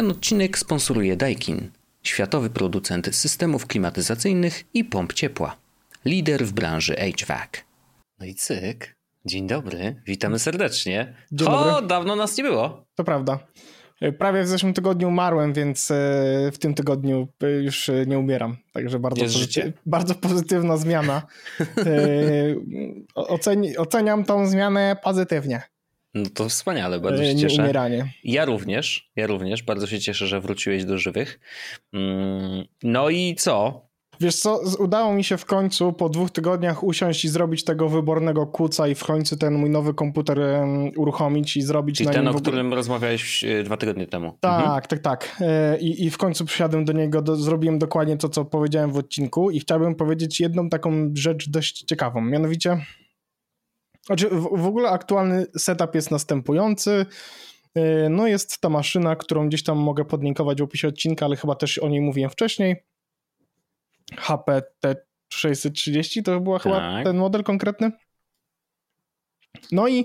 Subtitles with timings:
[0.00, 1.70] Ten odcinek sponsoruje Daikin,
[2.02, 5.56] światowy producent systemów klimatyzacyjnych i pomp ciepła.
[6.04, 7.50] Lider w branży HVAC.
[8.20, 8.96] No i cyk.
[9.24, 11.14] Dzień dobry, witamy serdecznie.
[11.32, 11.86] Dzień o, dobry.
[11.86, 12.84] dawno nas nie było.
[12.94, 13.38] To prawda.
[14.18, 15.94] Prawie w zeszłym tygodniu umarłem, więc e,
[16.52, 18.56] w tym tygodniu e, już e, nie umieram.
[18.72, 19.72] Także bardzo, życie.
[19.86, 21.22] bardzo pozytywna zmiana.
[21.60, 21.94] E,
[23.14, 25.62] Oceni, oceniam tą zmianę pozytywnie.
[26.14, 27.62] No to wspaniale, bardzo E, się Nie cieszę.
[27.62, 28.12] umieranie.
[28.24, 31.40] Ja również, ja również, bardzo się cieszę, że wróciłeś do żywych.
[31.92, 33.86] Mm, No i co?
[34.20, 38.46] Wiesz co, udało mi się w końcu po dwóch tygodniach usiąść i zrobić tego wybornego
[38.46, 40.38] kuca i w końcu ten mój nowy komputer
[40.96, 42.42] uruchomić i zrobić Czyli na ten, nim o ogóle...
[42.42, 44.32] którym rozmawiałeś e, dwa tygodnie temu.
[44.40, 44.82] Tak, Mhm.
[44.88, 45.36] tak, tak.
[45.40, 48.96] E, I, I w końcu przysiadłem do niego, do, zrobiłem dokładnie to, co powiedziałem w
[48.96, 52.78] odcinku i chciałbym powiedzieć jedną taką rzecz dość ciekawą, mianowicie
[54.10, 57.06] znaczy w, w ogóle aktualny setup jest następujący.
[57.74, 61.54] E, No jest ta maszyna, którą gdzieś tam mogę podlinkować w opisie odcinka, ale chyba
[61.54, 62.76] też o niej mówiłem wcześniej.
[64.18, 64.62] HP
[65.34, 67.04] T630 to była chyba Tak.
[67.04, 67.92] ten model konkretny.
[69.72, 70.04] No i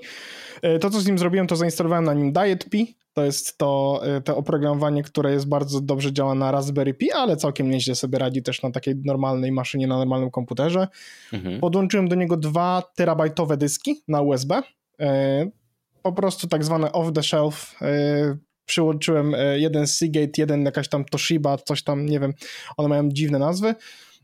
[0.61, 2.77] e, to, co z nim zrobiłem, to zainstalowałem na nim Diet P.
[3.15, 7.37] To jest to, e, to oprogramowanie, które jest bardzo dobrze działa na Raspberry Pi, ale
[7.37, 10.87] całkiem nieźle sobie radzi też na takiej normalnej maszynie, na normalnym komputerze.
[11.33, 11.59] Mhm.
[11.59, 14.61] Podłączyłem do niego dwa terabajtowe dyski na USB.
[14.99, 15.47] E,
[16.01, 17.75] Po prostu tak zwane off the shelf.
[17.81, 22.33] e, Przyłączyłem jeden Seagate, jeden jakaś tam Toshiba, coś tam, nie wiem,
[22.77, 23.75] one mają dziwne nazwy.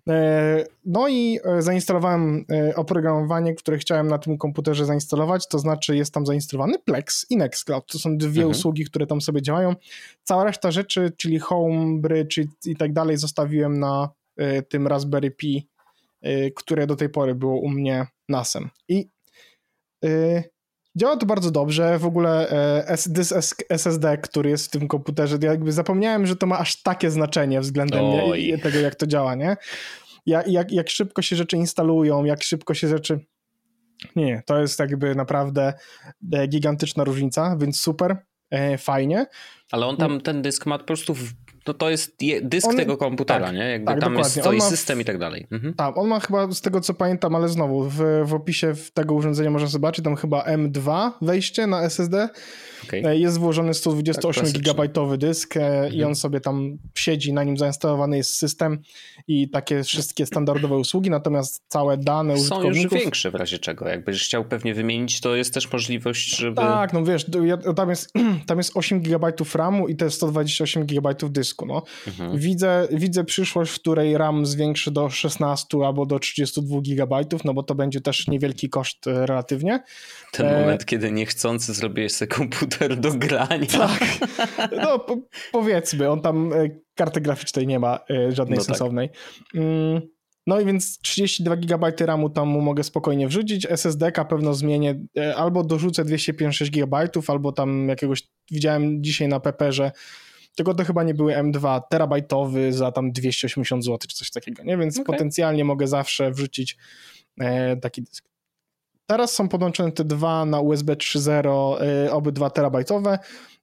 [0.09, 5.95] E, No i e, zainstalowałem e, oprogramowanie, które chciałem na tym komputerze zainstalować, to znaczy
[5.95, 7.85] jest tam zainstalowany Plex i Nextcloud.
[7.91, 8.49] To są dwie Mhm.
[8.51, 9.75] usługi, które tam sobie działają.
[10.23, 14.09] Cała reszta rzeczy, czyli Homebridge i, tak dalej zostawiłem na
[14.69, 15.67] tym Raspberry Pi,
[16.55, 18.69] które do tej pory było u mnie NASem.
[18.87, 19.09] I
[20.95, 21.99] działa to bardzo dobrze.
[21.99, 26.25] W ogóle e, S- dysk S- SSD, który jest w tym komputerze, ja jakby zapomniałem,
[26.25, 28.59] że to ma aż takie znaczenie względem Oj.
[28.63, 29.57] tego, jak to działa, nie?
[30.25, 33.19] Jak, jak, jak szybko się rzeczy instalują, jak szybko się rzeczy.
[34.15, 35.73] Nie, nie, to jest jakby naprawdę
[36.33, 38.17] e, gigantyczna różnica, więc super,
[38.49, 39.25] e, fajnie.
[39.71, 41.15] Ale on tam, ten dysk ma po prostu,
[41.67, 43.69] no to jest je, dysk On- tego komputera, tak, nie?
[43.69, 44.41] Jakby tak, tam jest dokładnie.
[44.41, 45.47] stoi On ma system i tak dalej.
[45.51, 45.73] Mhm.
[45.73, 49.49] Tak, on ma chyba, z tego co pamiętam, ale znowu w, w opisie tego urządzenia
[49.51, 52.29] można zobaczyć, tam chyba M2 wejście na SSD.
[52.83, 53.05] Okej.
[53.05, 56.07] E, Jest włożony 128 Tak, dysk e, i Mhm.
[56.07, 58.79] on sobie tam siedzi, na nim zainstalowany jest system
[59.27, 62.99] i takie wszystkie standardowe usługi, natomiast całe dane Są już użytkowników...
[62.99, 63.87] większe w razie czego.
[63.87, 66.55] Jakbyś chciał pewnie wymienić, to jest też możliwość, żeby...
[66.55, 67.25] Tak, no wiesz,
[67.63, 68.13] to tam jest,
[68.47, 71.83] tam jest 8 GB RAMu i to jest 128 GB dysku, no.
[72.07, 72.37] Mhm.
[72.37, 77.63] Widzę, widzę przyszłość, w której RAM zwiększy do 16 albo do 32 GB, no bo
[77.63, 79.83] to będzie też niewielki koszt e, relatywnie.
[80.31, 83.65] Ten e, moment, kiedy niechcący zrobiłeś sobie komputer do grania.
[83.65, 84.03] Tak,
[84.83, 85.17] no po,
[85.51, 88.67] powiedzmy, on tam e, karty graficznej nie ma e, żadnej No tak.
[88.67, 89.09] sensownej.
[89.55, 90.01] Mm,
[90.47, 94.95] No i więc 32 GB RAMu tam mu mogę spokojnie wrzucić, SSD-ka pewno zmienię,
[95.35, 99.91] albo dorzucę 256 GB, albo tam jakiegoś, widziałem dzisiaj na PP, że
[100.55, 104.77] tylko to chyba nie były M2 terabajtowy za tam 280 zł czy coś takiego, nie?
[104.77, 105.05] Więc Okej.
[105.05, 106.77] potencjalnie mogę zawsze wrzucić
[107.39, 108.25] e, taki dysk.
[109.05, 113.19] Teraz są podłączone te dwa na USB 3.0, e, obydwa terabajtowe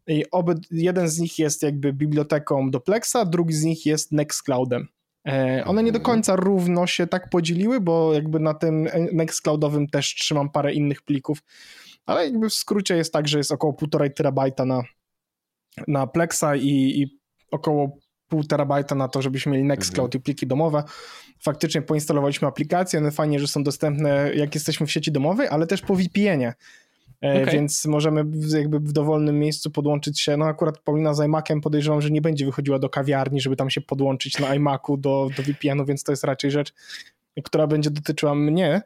[0.07, 4.89] i oby, jeden z nich jest jakby biblioteką do Plexa, drugi z nich jest Nextcloudem.
[5.29, 6.15] E, One nie do Mhm.
[6.15, 11.39] końca równo się tak podzieliły, bo jakby na tym Nextcloudowym też trzymam parę innych plików,
[12.07, 14.83] ale jakby w skrócie jest tak, że jest około 1,5 terabajta na,
[15.89, 17.19] na Plexa i, i
[17.51, 20.83] około pół terabajta na to, żebyśmy mieli Nextcloud i pliki domowe.
[21.41, 25.83] Faktycznie poinstalowaliśmy aplikacje, one fajnie, że są dostępne jak jesteśmy w sieci domowej, ale też
[25.83, 26.53] po VPN-ie.
[27.25, 27.55] E, Okej.
[27.55, 28.25] Więc możemy
[28.57, 30.37] jakby w dowolnym miejscu podłączyć się.
[30.37, 33.81] No akurat Paulina z iMaciem podejrzewam, że nie będzie wychodziła do kawiarni, żeby tam się
[33.81, 36.75] podłączyć na iMacu do, do VPN-u, więc to jest raczej rzecz,
[37.45, 38.83] która będzie dotyczyła mnie.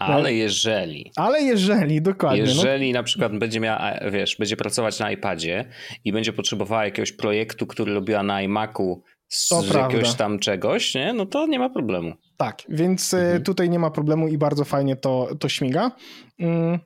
[0.00, 2.42] Ale jeżeli, Ale jeżeli, dokładnie.
[2.42, 5.64] no, jeżeli na przykład będzie miała, wiesz, będzie pracować na iPadzie
[6.04, 10.94] i będzie potrzebowała jakiegoś projektu, który robiła na iMacu z, To z jakiegoś tam czegoś,
[10.94, 11.12] nie?
[11.12, 12.12] No to nie ma problemu.
[12.36, 13.42] Tak, więc e, Mhm.
[13.42, 15.90] tutaj nie ma problemu i bardzo fajnie to, to śmiga.
[16.38, 16.78] Mm,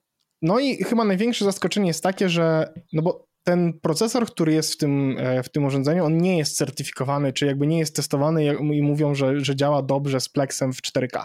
[0.43, 4.77] No i chyba największe zaskoczenie jest takie, że no bo ten procesor, który jest w
[4.77, 8.45] tym, e, w tym urządzeniu, on nie jest certyfikowany, czy jakby nie jest testowany
[8.75, 11.25] i mówią, że, że działa dobrze z Plexem w 4K.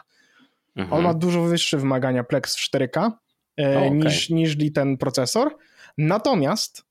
[0.76, 0.94] Mhm.
[0.98, 3.12] On ma dużo wyższe wymagania Plex w 4K
[3.60, 3.92] e, O, okej.
[3.92, 5.58] niż, niż ten procesor.
[5.98, 6.84] Natomiast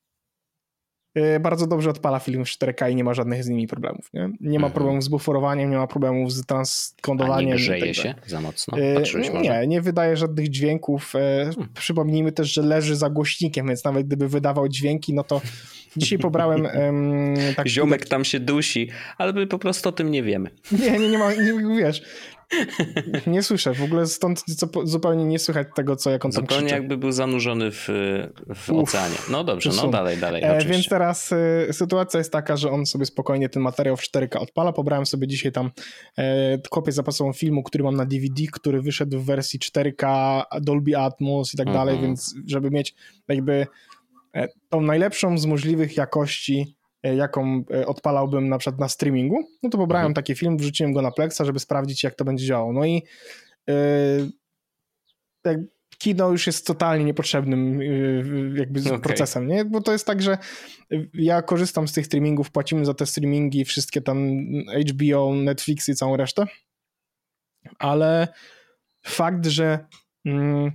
[1.14, 4.10] e, bardzo dobrze odpala film w 4K i nie ma żadnych z nimi problemów.
[4.14, 4.72] Nie, nie ma Mhm.
[4.72, 7.46] problemów z buforowaniem, nie ma problemów z A transkodowaniem.
[7.48, 7.94] nie i tak grzeje dalej.
[7.94, 8.78] się za mocno?
[8.78, 9.30] E, Patrzyłeś?
[9.42, 11.14] Nie, nie wydaje żadnych dźwięków.
[11.16, 11.68] E, Hmm.
[11.74, 15.40] Przypomnijmy też, że leży za głośnikiem, więc nawet gdyby wydawał dźwięki, no to
[15.96, 17.70] Dzisiaj pobrałem um, taki...
[17.70, 20.50] Ziomek tam się dusi, ale my po prostu o tym nie wiemy.
[20.72, 22.02] Nie, nie, nie ma, nie, wiesz,
[23.26, 24.44] nie słyszę, w ogóle stąd
[24.84, 27.88] zupełnie nie słychać tego, co jak on tam Zupełnie jakby był zanurzony w,
[28.54, 29.16] w Uf, oceanie.
[29.30, 30.42] No dobrze, no dalej, dalej.
[30.44, 34.38] E, więc teraz e, sytuacja jest taka, że on sobie spokojnie ten materiał w 4K
[34.38, 34.72] odpala.
[34.72, 35.70] Pobrałem sobie dzisiaj tam
[36.18, 41.54] e, kopię zapasową filmu, który mam na DVD, który wyszedł w wersji 4K, Dolby Atmos
[41.54, 42.06] i tak dalej, mhm.
[42.06, 42.94] więc żeby mieć
[43.28, 43.66] jakby
[44.34, 49.78] e, tą najlepszą z możliwych jakości jaką e, odpalałbym na przykład na streamingu, no to
[49.78, 50.14] pobrałem mhm.
[50.14, 52.72] taki film, wrzuciłem go na Plexa, żeby sprawdzić, jak to będzie działało.
[52.72, 53.02] No i
[53.66, 53.74] yy,
[55.98, 58.98] kino już jest totalnie niepotrzebnym yy, jakby okay.
[58.98, 59.64] procesem, nie?
[59.64, 60.38] Bo to jest tak, że
[61.14, 64.30] ja korzystam z tych streamingów, płacimy za te streamingi, wszystkie tam
[64.90, 66.46] HBO, Netflix i całą resztę,
[67.78, 68.28] ale
[69.04, 69.86] fakt, że
[70.24, 70.72] mm,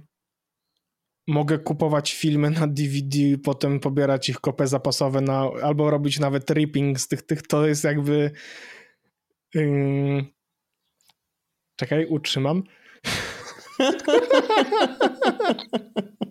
[1.28, 7.00] mogę kupować filmy na DVD, potem pobierać ich kopie zapasowe na, albo robić nawet ripping
[7.00, 8.32] z tych, tych to jest jakby
[9.54, 10.26] yy...
[11.76, 12.64] czekaj, utrzymam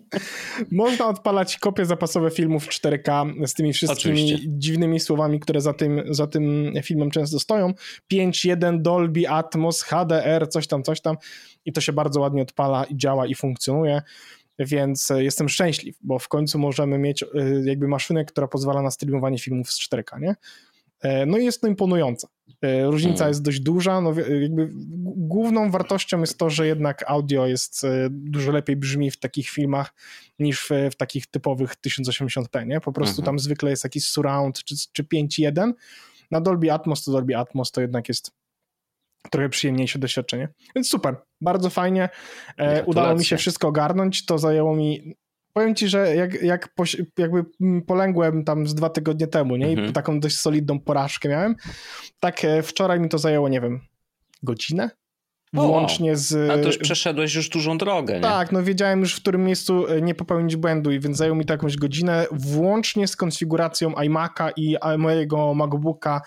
[0.71, 4.47] Można odpalać kopie zapasowe filmów 4K z tymi wszystkimi Oczywiście.
[4.49, 7.73] dziwnymi słowami, które za tym, za tym filmem często stoją.
[8.13, 11.17] 5.1 Dolby Atmos, HDR, coś tam, coś tam
[11.65, 14.01] i to się bardzo ładnie odpala i działa i funkcjonuje
[14.59, 17.27] więc e, jestem szczęśliw, bo w końcu możemy mieć e,
[17.63, 20.35] jakby maszynę, która pozwala na streamowanie filmów z 4K, nie?
[21.01, 22.27] E, no i jest to imponujące.
[22.83, 23.29] Różnica hmm.
[23.29, 24.01] jest dość duża.
[24.01, 24.69] No jakby
[25.15, 29.93] główną wartością jest to, że jednak audio jest dużo lepiej brzmi w takich filmach
[30.39, 32.79] niż w, w takich typowych 1080p, nie?
[32.79, 33.25] Po prostu hmm.
[33.25, 35.71] tam zwykle jest jakiś surround czy, czy 5.1.
[36.31, 38.31] Na Dolby Atmos to Dolby Atmos to jednak jest
[39.31, 40.49] trochę przyjemniejsze doświadczenie.
[40.75, 42.09] Więc super, bardzo fajnie.
[42.57, 44.25] E, udało mi się wszystko ogarnąć.
[44.25, 45.15] To zajęło mi.
[45.53, 46.83] Powiem ci, że jak, jak po,
[47.17, 47.45] jakby
[47.87, 49.69] polęgłem tam z dwa tygodnie temu, nie?
[49.69, 49.93] I mhm.
[49.93, 51.55] taką dość solidną porażkę miałem.
[52.19, 53.79] Tak e, wczoraj mi to zajęło, nie wiem,
[54.43, 54.89] godzinę?
[55.53, 56.51] Włącznie z.
[56.51, 58.21] A to już przeszedłeś już dużą drogę, nie?
[58.21, 61.45] Tak, no wiedziałem już w którym miejscu e, nie popełnić błędu, i więc zajęło mi
[61.45, 66.21] to jakąś godzinę, włącznie z konfiguracją iMac'a i mojego MacBooka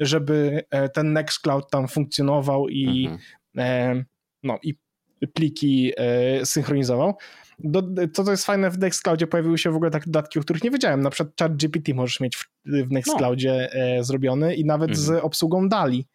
[0.00, 3.20] żeby e, ten Nextcloud tam funkcjonował i, mhm.
[3.58, 4.04] E,
[4.42, 4.74] no, i
[5.34, 7.14] pliki e, synchronizował.
[7.58, 7.82] Do,
[8.14, 10.70] to, co jest fajne w Nextcloudzie, pojawiły się w ogóle takie dodatki, o których nie
[10.70, 11.00] wiedziałem.
[11.00, 14.04] Na przykład ChatGPT możesz mieć w, w Nextcloudzie no.
[14.04, 15.06] zrobiony i nawet mhm.
[15.06, 16.06] z obsługą DALI.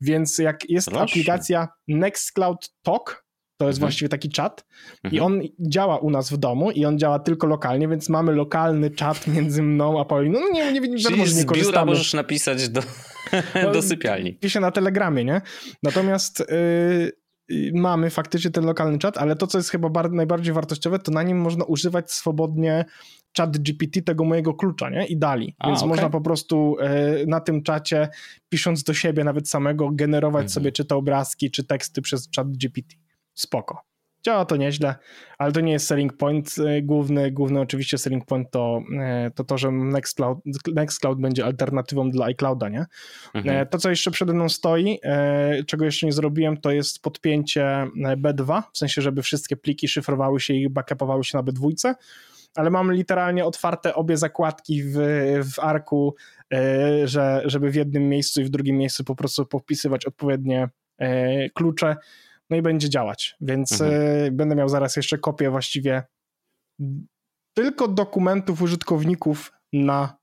[0.00, 1.02] Więc jak jest Proszę.
[1.02, 3.24] aplikacja Nextcloud Talk,
[3.56, 3.90] to jest mhm.
[3.90, 4.64] właściwie taki czat
[5.04, 5.14] mhm.
[5.14, 8.90] i on działa u nas w domu i on działa tylko lokalnie, więc mamy lokalny
[8.90, 10.40] czat między mną a Pauliną.
[10.40, 11.90] No nie, nie, nie, wiadomo, że nie korzystamy.
[11.90, 12.86] możesz napisać do, no,
[13.72, 14.34] do sypialni.
[14.34, 15.40] Pisze na telegramie, nie?
[15.82, 16.44] Natomiast
[17.48, 21.12] yy, mamy faktycznie ten lokalny czat, ale to, co jest chyba bar- najbardziej wartościowe, to
[21.12, 22.84] na nim można używać swobodnie
[23.36, 25.06] chat GPT tego mojego klucza, nie?
[25.06, 25.54] I dali.
[25.58, 25.88] A, Więc okay.
[25.88, 26.76] można po prostu
[27.22, 28.08] y, na tym czacie,
[28.48, 30.48] pisząc do siebie nawet samego, generować mhm.
[30.48, 32.94] sobie czy te obrazki, czy teksty przez chat GPT
[33.34, 33.91] spoko.
[34.24, 34.94] Działa to nieźle,
[35.38, 37.30] ale to nie jest selling point e, główny.
[37.30, 40.38] Główny oczywiście selling point to e, to, to że Nextcloud,
[40.74, 42.86] Nextcloud będzie alternatywą dla iClouda, nie?
[43.34, 43.56] Mhm.
[43.56, 45.00] E, to, co jeszcze przede mną stoi,
[45.66, 47.86] czego jeszcze nie zrobiłem, to jest podpięcie
[48.16, 51.94] B2, w sensie, żeby wszystkie pliki szyfrowały się i backupowały się na B2,
[52.54, 54.96] ale mam literalnie otwarte obie zakładki w,
[55.54, 56.14] w arku,
[57.04, 60.68] że, żeby w jednym miejscu i w drugim miejscu po prostu popisywać odpowiednie
[61.54, 61.96] klucze
[62.52, 63.36] no i będzie działać.
[63.40, 64.02] Więc mhm.
[64.26, 66.02] E, będę miał zaraz jeszcze kopię właściwie
[67.56, 70.21] tylko dokumentów użytkowników na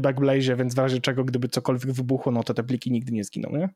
[0.00, 3.50] Backblaze, więc w razie czego, gdyby cokolwiek wybuchło, no to te pliki nigdy nie zginą,
[3.52, 3.68] nie?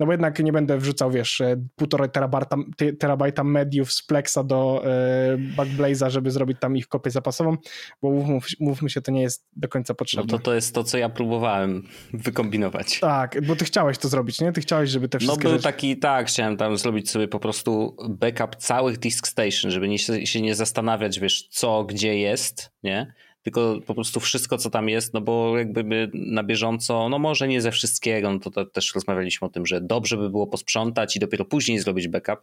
[0.00, 2.56] No bo jednak nie będę wrzucał, wiesz, e, półtorej terabajta,
[2.98, 7.56] terabajta mediów z Plexa do e, Backblaze'a, żeby zrobić tam ich kopię zapasową,
[8.02, 10.32] bo mów, mówmy się, to nie jest do końca potrzebne.
[10.32, 13.00] No to to jest to, co ja próbowałem wykombinować.
[13.00, 14.52] Tak, bo ty chciałeś to zrobić, nie?
[14.52, 15.62] Ty chciałeś, żeby te no wszystkie No był rzeczy...
[15.62, 20.40] taki, tak, chciałem tam zrobić sobie po prostu backup całych disk station, żeby nie, się
[20.40, 23.14] nie zastanawiać, wiesz, co, gdzie jest, nie?
[23.50, 27.60] Tylko po prostu wszystko, co tam jest, no bo jakby na bieżąco, no może nie
[27.60, 31.20] ze wszystkiego, no to, to też rozmawialiśmy o tym, że dobrze by było posprzątać i
[31.20, 32.40] dopiero później zrobić backup,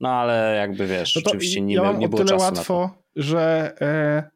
[0.00, 4.30] no ale jakby wiesz, no oczywiście nie, ja nie było czasu łatwo, że e,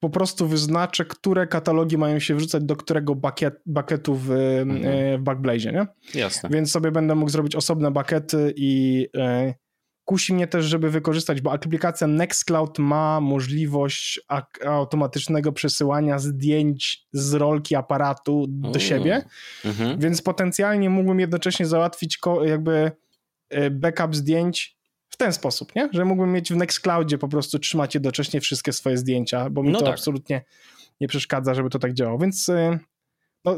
[0.00, 4.84] po prostu wyznaczę, które katalogi mają się wrzucać do którego bucket, bucketu w, mhm.
[4.84, 5.86] e, w Backblaze, nie?
[6.14, 6.48] Jasne.
[6.52, 9.54] Więc sobie będę mógł zrobić osobne buckety i e,
[10.04, 14.20] kusi mnie też, żeby wykorzystać, bo aplikacja Nextcloud ma możliwość
[14.66, 18.80] automatycznego przesyłania zdjęć z rolki aparatu do mm.
[18.80, 19.24] siebie,
[19.64, 19.98] mhm.
[19.98, 22.92] więc potencjalnie mógłbym jednocześnie załatwić jakby
[23.50, 24.76] e, backup zdjęć
[25.08, 25.88] w ten sposób, nie?
[25.92, 29.78] Że mógłbym mieć w Nextcloudzie po prostu trzymać jednocześnie wszystkie swoje zdjęcia, bo mi no
[29.78, 29.94] to tak.
[29.94, 30.44] absolutnie
[31.00, 32.18] nie przeszkadza, żeby to tak działało.
[32.18, 32.78] Więc y,
[33.44, 33.56] no,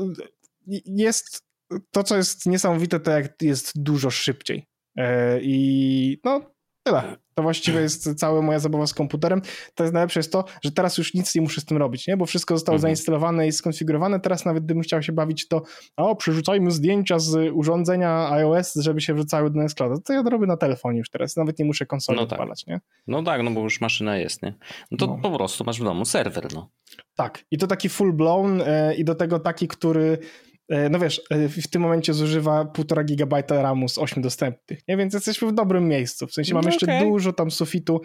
[0.86, 1.46] jest
[1.90, 4.66] to, co jest niesamowite, to jak jest dużo szybciej.
[4.96, 6.40] E, I no,
[6.86, 7.16] tyle.
[7.34, 9.42] To właściwie jest cała moja zabawa z komputerem.
[9.74, 12.16] To jest najlepsze jest to, że teraz już nic nie muszę z tym robić, nie?
[12.16, 12.82] bo wszystko zostało mhm.
[12.82, 14.20] zainstalowane i skonfigurowane.
[14.20, 15.62] Teraz nawet gdybym chciał się bawić, to
[15.96, 20.00] o, przerzucajmy zdjęcia z urządzenia iOS, żeby się wrzucały do Nextclouda.
[20.00, 21.36] To ja to robię na telefonie już teraz.
[21.36, 22.32] Nawet nie muszę konsoli no tak.
[22.32, 22.80] odpalać, nie?
[23.06, 24.54] No tak, no bo już maszyna jest, nie?
[24.90, 25.18] No to no.
[25.22, 26.70] po prostu masz w domu serwer, no.
[27.16, 27.44] Tak.
[27.50, 31.49] I to taki full blown yy, i do tego taki, który E, no wiesz, e,
[31.49, 34.96] w tym momencie zużywa 1,5 GB RAMu z 8 dostępnych, nie?
[34.96, 37.00] więc jesteśmy w dobrym miejscu, w sensie mam no jeszcze okay.
[37.00, 38.00] dużo tam sufitu,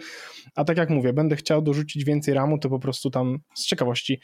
[0.54, 4.20] a tak jak mówię, będę chciał dorzucić więcej RAMu, to po prostu tam z ciekawości,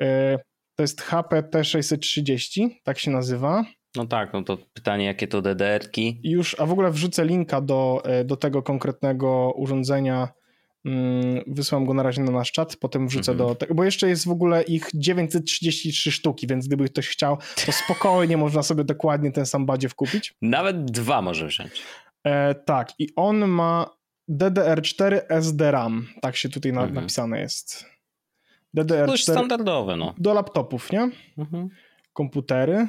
[0.00, 0.38] e,
[0.76, 3.64] to jest HP T630, tak się nazywa.
[3.96, 6.20] No tak, no to pytanie, jakie to DDR-ki?
[6.22, 10.28] Już, a w ogóle wrzucę linka do, do tego konkretnego urządzenia,
[11.46, 13.48] wysłam go na razie na nasz czat, potem wrzucę mhm.
[13.48, 17.72] do tego, bo jeszcze jest w ogóle ich 933 sztuki, więc gdyby ktoś chciał, to
[17.72, 20.34] spokojnie można sobie dokładnie ten sam badziew kupić.
[20.42, 21.82] Nawet dwa może wziąć.
[22.24, 23.98] E, tak, i on ma
[24.30, 26.94] DDR4 SDRAM, tak się tutaj na, mhm.
[26.94, 27.86] napisane jest.
[28.76, 30.14] DDR4 to jest standardowe, no.
[30.18, 31.10] Do laptopów, nie?
[31.38, 31.68] Mhm.
[32.12, 32.86] Komputery.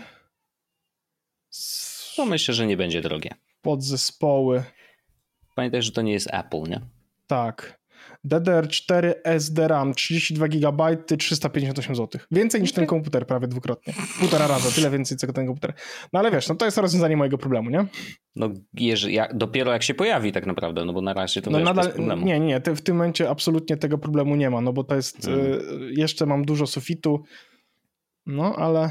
[2.17, 3.35] No myślę, że nie będzie drogie.
[3.61, 4.63] Podzespoły.
[5.55, 6.81] Pamiętaj, że to nie jest Apple, nie?
[7.27, 7.78] Tak.
[8.27, 12.21] DDR4 SDRAM 32 GB 358 zł.
[12.31, 13.93] Więcej niż ten komputer prawie dwukrotnie.
[14.19, 15.73] Półtora raza, tyle więcej co ten komputer.
[16.13, 17.85] No ale wiesz, no to jest rozwiązanie mojego problemu, nie?
[18.35, 21.59] No jeżeli, jak, dopiero jak się pojawi tak naprawdę, no bo na razie to no,
[21.59, 22.25] nadal, bez problemu.
[22.25, 25.45] Nie, nie, w tym momencie absolutnie tego problemu nie ma, no bo to jest, hmm.
[25.45, 27.23] y, jeszcze mam dużo sufitu,
[28.25, 28.89] no ale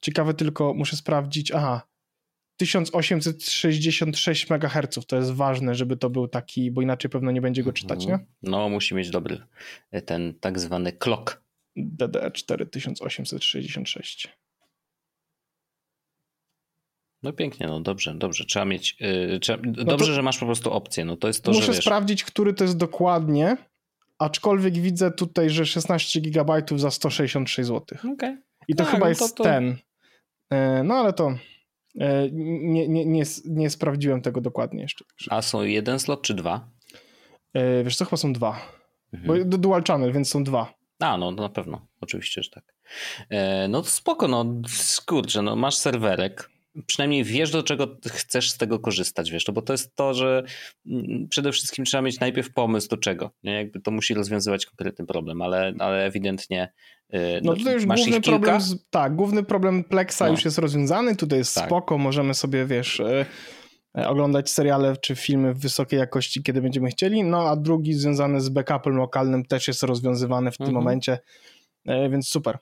[0.00, 1.82] ciekawe tylko, muszę sprawdzić, aha,
[2.58, 7.72] 1866 MHz to jest ważne, żeby to był taki, bo inaczej pewno nie będzie go
[7.72, 8.18] czytać, nie?
[8.42, 9.40] No, musi mieć dobry
[9.90, 11.42] e, ten tak zwany clock.
[11.76, 14.28] DDR4 1866.
[17.22, 18.44] No pięknie, no dobrze, dobrze.
[18.44, 18.96] Trzeba mieć.
[19.00, 21.04] Yy, trzeba, no dobrze, że masz po prostu opcję.
[21.04, 21.68] No to jest to, muszę że.
[21.68, 23.56] Muszę sprawdzić, który to jest dokładnie.
[24.18, 27.98] Aczkolwiek widzę tutaj, że 16 GB za 166 zł.
[28.14, 28.42] Okay.
[28.68, 29.44] I to tak, chyba no jest to, to...
[29.44, 29.76] ten.
[30.50, 31.38] Yy, no ale to.
[32.00, 35.04] E, nie, nie, nie, nie sprawdziłem tego dokładnie jeszcze.
[35.30, 36.70] A są jeden slot czy dwa?
[37.54, 38.60] E, wiesz co, chyba są dwa.
[39.12, 39.50] Mhm.
[39.50, 40.74] Bo dual channel, więc są dwa.
[40.98, 41.86] A, no na pewno.
[42.00, 42.74] Oczywiście, że tak.
[43.30, 46.50] E, no to spoko, no skurczę, no masz serwerek,
[46.86, 50.42] przynajmniej wiesz, do czego chcesz z tego korzystać, wiesz, no bo to jest to, że
[50.86, 53.52] mm, przede wszystkim trzeba mieć najpierw pomysł do czego, nie?
[53.52, 56.72] Jakby to musi rozwiązywać konkretny problem, ale, ale ewidentnie
[57.14, 60.28] y, no, no tutaj już główny problem, z, tak, główny problem Plexa no.
[60.28, 61.66] już jest rozwiązany, tutaj jest tak.
[61.66, 63.26] spoko, możemy sobie, wiesz, y,
[63.98, 68.40] y, oglądać seriale czy filmy w wysokiej jakości, kiedy będziemy chcieli, no a drugi związany
[68.40, 70.84] z backupem lokalnym też jest rozwiązywany w tym mhm.
[70.84, 71.18] momencie,
[72.10, 72.58] więc super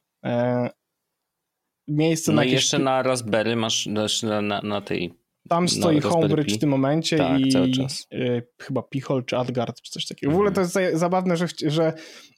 [1.89, 2.55] miejsce no na jakieś...
[2.55, 3.87] jeszcze na Raspberry masz
[4.23, 5.15] na, na, na tej
[5.49, 7.57] tam stoi Homebridge w tym momencie tak, i
[8.15, 10.33] y, chyba Pichol czy Adgard czy coś takiego.
[10.33, 11.93] W ogóle to jest zabawne, że, że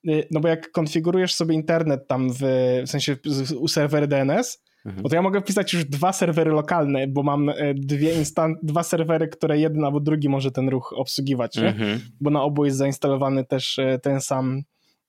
[0.09, 2.39] y, no bo jak konfigurujesz sobie internet tam w,
[2.87, 3.17] w sensie
[3.59, 5.03] u serwery DNS, mhm.
[5.03, 8.83] bo to ja mogę wpisać już dwa serwery lokalne, bo mam y, dwie instan- dwa
[8.83, 12.01] serwery, które jeden albo drugi może ten ruch obsługiwać, mhm.
[12.21, 14.63] bo na obu jest zainstalowany też y, ten sam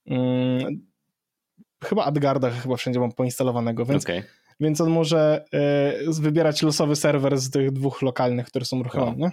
[0.06, 0.89] mm,
[1.84, 4.24] chyba Adgarda chyba wszędzie mam poinstalowanego, więc, okay.
[4.60, 5.44] więc on może
[6.08, 9.16] y, wybierać losowy serwer z tych dwóch lokalnych, które są uruchomione.
[9.18, 9.30] No.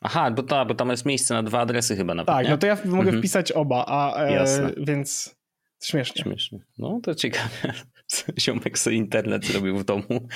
[0.00, 2.50] Aha, bo, ta, bo tam jest miejsce na dwa adresy chyba nawet, Tak, nie?
[2.50, 3.18] no to ja mogę mhm.
[3.18, 5.36] wpisać oba, a e, więc
[5.82, 6.22] śmiesznie.
[6.22, 6.58] Śmiesznie.
[6.78, 7.72] No to ciekawe.
[8.40, 10.28] Ziomek sobie internet zrobił w domu.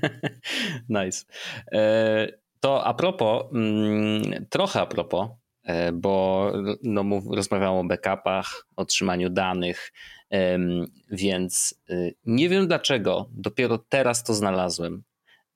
[0.88, 1.24] nice.
[1.72, 2.28] E,
[2.60, 5.28] to a propos, mm, trochę a propos,
[5.64, 9.92] e, bo no, mów, rozmawiałem o backupach, o trzymaniu danych,
[11.10, 15.02] więc y, nie wiem dlaczego, dopiero teraz to znalazłem.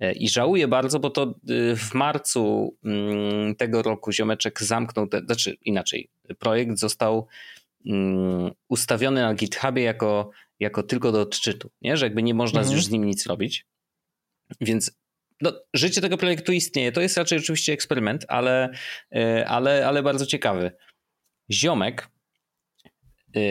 [0.00, 5.20] E, I żałuję bardzo, bo to y, w marcu mm, tego roku ziomeczek zamknął, te,
[5.20, 7.26] znaczy inaczej, projekt został
[7.86, 10.30] mm, ustawiony na GitHubie jako,
[10.60, 11.96] jako tylko do odczytu, nie?
[11.96, 12.76] że jakby nie można mhm.
[12.76, 13.66] już z nim nic robić.
[14.60, 14.98] Więc
[15.40, 16.92] no, życie tego projektu istnieje.
[16.92, 18.70] To jest raczej oczywiście eksperyment, ale,
[19.14, 20.70] e, ale, ale bardzo ciekawy.
[21.50, 22.08] Ziomek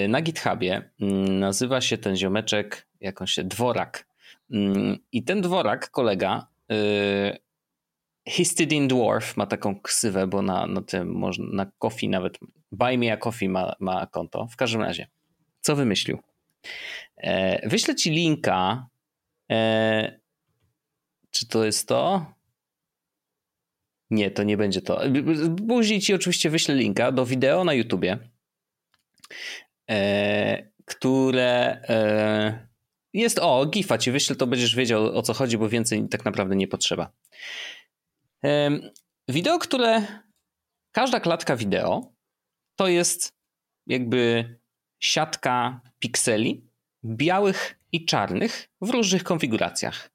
[0.09, 4.07] na GitHubie mm, nazywa się ten ziomeczek, jakąś się, Dworak.
[4.51, 7.37] Mm, I ten Dworak, kolega, y,
[8.29, 12.37] Histidine Dwarf ma taką ksywę, bo na, na tym, można, na Coffee nawet,
[12.71, 14.47] Buy Me a Coffee ma, ma konto.
[14.47, 15.07] W każdym razie,
[15.61, 16.19] co wymyślił?
[17.17, 18.87] E, wyślę ci linka.
[19.51, 20.19] E,
[21.31, 22.25] czy to jest to?
[24.09, 25.01] Nie, to nie będzie to.
[25.67, 28.17] Później ci oczywiście wyślę linka do wideo na YouTubie,
[30.85, 32.67] które e,
[33.13, 36.55] jest, o, gifa ci wyślę, to będziesz wiedział o co chodzi, bo więcej tak naprawdę
[36.55, 37.11] nie potrzeba.
[38.45, 38.69] E,
[39.29, 40.01] wideo, które,
[40.91, 42.13] każda klatka wideo
[42.75, 43.33] to jest
[43.87, 44.55] jakby
[44.99, 46.67] siatka pikseli
[47.05, 50.09] białych i czarnych w różnych konfiguracjach.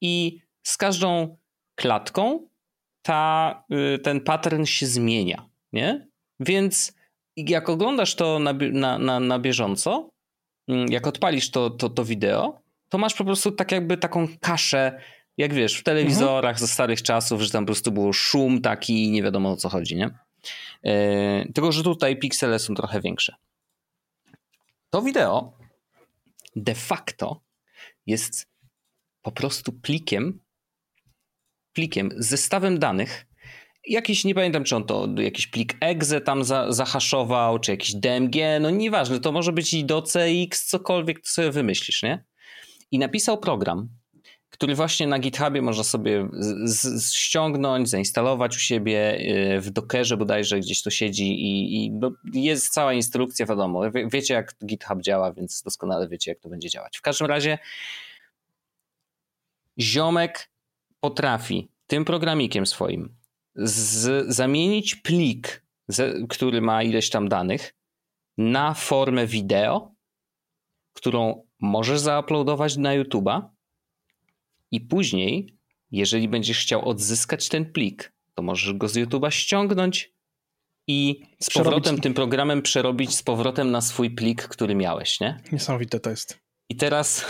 [0.00, 1.36] I z każdą
[1.74, 2.48] klatką
[3.02, 6.08] ta, y, ten pattern się zmienia, nie?
[6.40, 6.94] Więc
[7.36, 10.10] jak oglądasz to na, na, na, na bieżąco,
[10.68, 15.00] mm, jak odpalisz to, to, to wideo, to masz po prostu tak jakby taką kaszę,
[15.36, 16.58] jak wiesz, w telewizorach mhm.
[16.58, 19.68] ze starych czasów, że tam po prostu był szum taki i nie wiadomo o co
[19.68, 20.10] chodzi, nie?
[20.82, 23.34] Yy, tylko, że tutaj piksele są trochę większe.
[24.90, 25.52] To wideo
[26.56, 27.40] de facto
[28.06, 28.46] jest
[29.22, 30.40] po prostu plikiem,
[31.72, 33.26] plikiem, zestawem danych,
[33.86, 38.36] jakiś, nie pamiętam czy on to jakiś plik exe tam za, zahaszował, czy jakiś DMG,
[38.60, 42.24] no nieważne, to może być i do CX, cokolwiek to sobie wymyślisz, nie?
[42.90, 43.88] I napisał program,
[44.50, 49.18] który właśnie na GitHubie można sobie z, z, ściągnąć, zainstalować u siebie
[49.56, 54.08] y, w Dockerze bodajże gdzieś to siedzi i, i no, jest cała instrukcja, wiadomo, wie,
[54.12, 56.98] wiecie jak GitHub działa, więc doskonale wiecie jak to będzie działać.
[56.98, 57.58] W każdym razie
[59.80, 60.50] ziomek
[61.00, 63.23] potrafi tym programikiem swoim
[63.56, 67.74] z, zamienić plik, z, który ma ileś tam danych,
[68.38, 69.94] na formę wideo,
[70.92, 73.42] którą możesz zauploadować na YouTube'a
[74.70, 75.58] i później,
[75.90, 80.14] jeżeli będziesz chciał odzyskać ten plik, to możesz go z YouTube'a ściągnąć
[80.86, 85.40] i z powrotem tym programem przerobić z powrotem na swój plik, który miałeś, nie?
[85.52, 86.38] Niesamowite to jest.
[86.68, 87.26] I teraz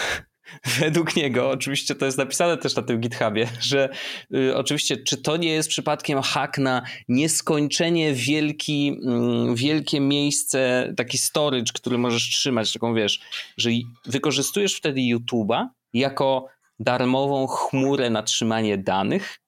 [0.80, 3.88] według niego, oczywiście to jest napisane też na tym GitHubie, że
[4.35, 9.00] y, oczywiście, czy to nie jest przypadkiem hack na nieskończenie wielki,
[9.52, 13.20] y, wielkie miejsce, taki storage, który możesz trzymać, taką wiesz,
[13.57, 13.70] że
[14.07, 19.43] wykorzystujesz wtedy YouTube'a jako darmową chmurę na trzymanie danych,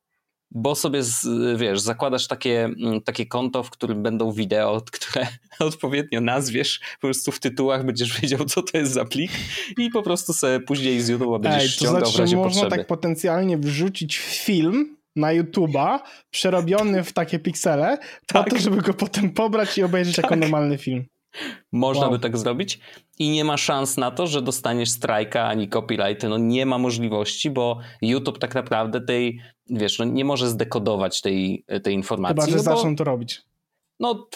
[0.56, 1.26] bo sobie, z,
[1.58, 5.26] wiesz, zakładasz takie, mm, takie konto, w którym będą wideo, które
[5.58, 9.30] odpowiednio nazwiesz, po prostu w tytułach będziesz wiedział, co to jest za plik
[9.78, 12.62] i po prostu sobie później z YouTube'a będziesz Ej, to ściągał znaczy, w razie można
[12.62, 12.76] potrzeby.
[12.76, 15.98] tak potencjalnie wrzucić film na YouTube'a,
[16.30, 18.44] przerobiony w takie piksele, tak.
[18.44, 20.24] po to, żeby go potem pobrać i obejrzeć tak.
[20.24, 21.04] jako normalny film.
[21.72, 22.10] Można wow.
[22.10, 22.80] by tak zrobić
[23.18, 26.28] i nie ma szans na to, że dostaniesz strajka ani copyrighty.
[26.28, 31.64] No nie ma możliwości, bo YouTube tak naprawdę tej, wiesz, no nie może zdekodować tej,
[31.82, 32.36] tej informacji.
[32.36, 33.42] Chyba, że no zaczną bo, to robić.
[34.00, 34.28] No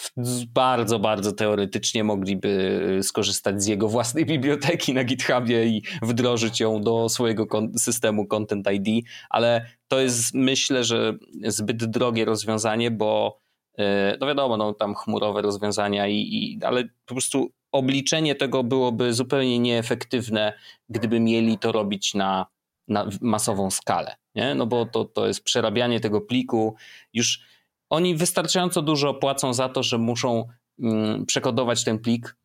[0.55, 6.81] bardzo, bardzo teoretycznie mogliby y, skorzystać z jego własnej biblioteki na GitHubie i wdrożyć ją
[6.81, 11.15] do swojego systemu Content ID, ale to jest myślę, że
[11.47, 13.41] zbyt drogie rozwiązanie, bo
[13.81, 19.13] E, no wiadomo, no tam chmurowe rozwiązania, i, i, ale po prostu obliczenie tego byłoby
[19.13, 20.53] zupełnie nieefektywne,
[20.89, 22.47] gdyby mieli to robić na,
[22.91, 24.17] na masową skalę.
[24.35, 24.55] Nie?
[24.55, 26.75] No bo to, to jest przerabianie tego pliku.
[27.13, 27.41] Już
[27.91, 30.45] oni wystarczająco dużo płacą za to, że muszą
[30.79, 32.37] mm, przekodować ten plik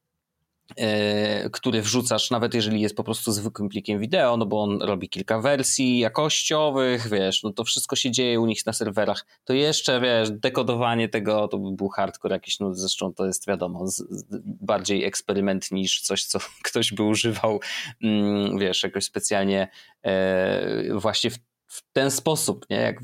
[1.51, 5.41] który wrzucasz, nawet jeżeli jest po prostu zwykłym plikiem wideo, no bo on robi kilka
[5.41, 10.32] wersji jakościowych, wiesz, no to wszystko się dzieje u nich na serwerach, to jeszcze, wiesz,
[10.32, 15.04] dekodowanie tego to by był hardcore jakiś, no zresztą to jest wiadomo, z, z, bardziej
[15.04, 17.60] eksperyment niż coś, co ktoś by używał,
[18.04, 19.67] mm, wiesz, jakoś specjalnie
[20.04, 23.04] e, właśnie w, w, ten sposób, nie, jak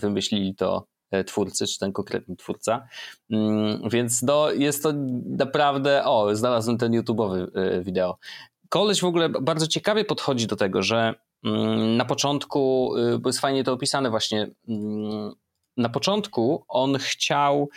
[0.00, 0.93] wymyślili to E,
[1.24, 2.86] twórcy, czy ten konkretny twórca.
[3.30, 4.92] Mm, więc no, jest to
[5.38, 8.18] naprawdę, o, znalazłem ten YouTube'owy e, wideo.
[8.68, 13.40] Koleś w ogóle bardzo ciekawie podchodzi do tego, że mm, na początku, e, bo jest
[13.40, 15.32] fajnie to opisane właśnie, mm,
[15.76, 17.68] na początku on chciał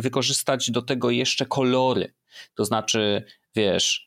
[0.00, 2.14] wykorzystać do tego jeszcze kolory.
[2.54, 3.24] To znaczy,
[3.54, 4.06] wiesz,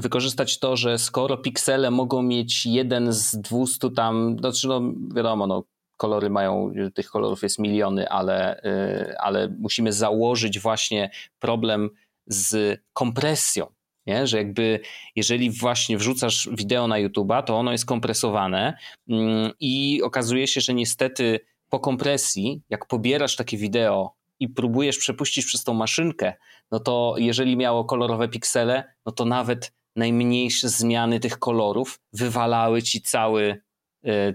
[0.00, 4.80] wykorzystać to, że skoro piksele mogą mieć jeden z 200 tam, znaczy no
[5.14, 5.64] wiadomo, no
[5.96, 11.90] kolory mają, tych kolorów jest miliony, ale, y, ale musimy założyć właśnie problem
[12.26, 13.66] z kompresją.
[14.06, 14.26] Nie?
[14.26, 14.80] Że jakby
[15.16, 18.78] jeżeli właśnie wrzucasz wideo na YouTube'a, to ono jest kompresowane
[19.08, 25.46] mm, i okazuje się, że niestety po kompresji, jak pobierasz takie wideo i próbujesz przepuścić
[25.46, 26.34] przez tą maszynkę,
[26.70, 33.02] no to jeżeli miało kolorowe piksele, no to nawet najmniejsze zmiany tych kolorów wywalały ci
[33.02, 33.60] cały,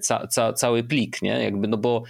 [0.02, 1.44] ca, ca, cały plik, nie?
[1.44, 2.04] Jakby, no bo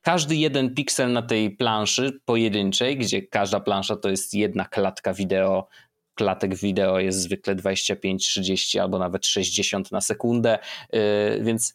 [0.00, 5.68] każdy jeden piksel na tej planszy pojedynczej, gdzie każda plansza to jest jedna klatka wideo,
[6.14, 10.58] klatek wideo jest zwykle 25, 30 albo nawet 60 na sekundę,
[10.92, 11.74] e, więc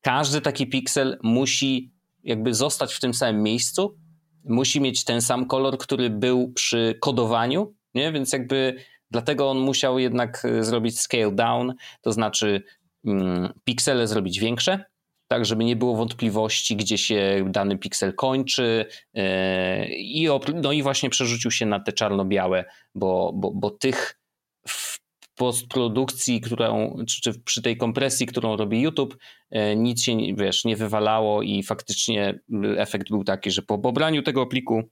[0.00, 1.92] każdy taki piksel musi
[2.24, 3.96] jakby zostać w tym samym miejscu,
[4.44, 8.12] musi mieć ten sam kolor, który był przy kodowaniu, nie?
[8.12, 8.76] więc jakby
[9.10, 12.62] Dlatego on musiał jednak e, zrobić scale down, to znaczy
[13.64, 14.84] piksele zrobić większe,
[15.28, 18.86] tak żeby nie było wątpliwości, gdzie się dany piksel kończy
[19.90, 20.28] i,
[20.62, 22.64] no i właśnie przerzucił się na te czarno-białe,
[22.94, 24.20] bo, bo, bo tych
[24.68, 24.98] w
[25.36, 29.16] postprodukcji, którą, czy, czy przy tej kompresji, którą robi YouTube,
[29.50, 32.40] e, nic się wiesz, nie wywalało i faktycznie
[32.76, 34.82] efekt był taki, że po pobraniu tego pliku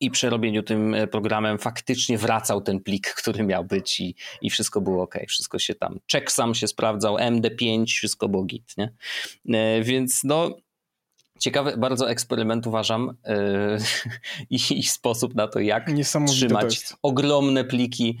[0.00, 4.80] i przerobieniu tym e, programem faktycznie wracał ten plik, który miał być i, i wszystko
[4.80, 5.14] było ok.
[5.28, 8.92] Wszystko się tam, checksum się sprawdzał, MD5, wszystko było git, nie?
[9.58, 10.56] E, więc no
[11.38, 13.10] ciekawy bardzo eksperyment uważam
[14.50, 15.90] yy, i, sposób na to, jak
[16.26, 18.18] trzymać ogromne pliki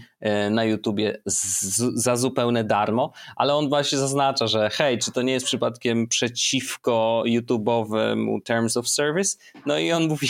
[0.50, 5.32] na YouTubie z, za zupełne darmo, ale on właśnie zaznacza, że hej, czy to nie
[5.32, 9.36] jest przypadkiem przeciwko YouTube'owemu Terms of Service?
[9.66, 10.28] No i on mówi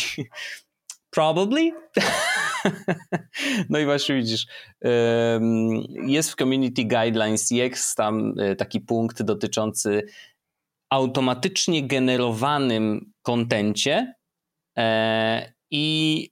[1.12, 1.72] probably.
[3.70, 4.46] no i właśnie widzisz,
[6.06, 10.02] jest w Community Guidelines jest tam e, taki punkt dotyczący
[10.90, 14.14] automatycznie generowanym kontencie
[14.78, 16.28] e, i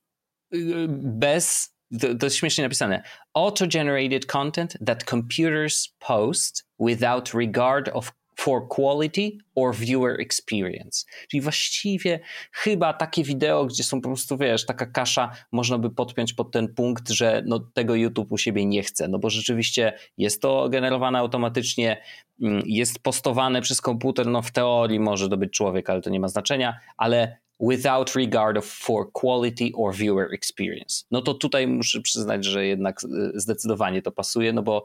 [0.54, 1.74] y, bez,
[2.18, 3.02] to jest śmiesznie napisane,
[3.34, 11.06] auto-generated content that computers post without regard of for quality or viewer experience.
[11.28, 12.20] Czyli właściwie
[12.52, 16.74] chyba takie wideo, gdzie są po prostu, wiesz, taka kasza, można by podpiąć pod ten
[16.74, 21.18] punkt, że no, tego YouTube u siebie nie chce, no bo rzeczywiście jest to generowane
[21.18, 22.02] automatycznie,
[22.42, 26.20] mm, jest postowane przez komputer, no w teorii może to być człowiek, ale to nie
[26.20, 31.04] ma znaczenia, ale without regard of for quality or viewer experience.
[31.10, 34.84] No to tutaj muszę przyznać, że jednak y, zdecydowanie to pasuje, no bo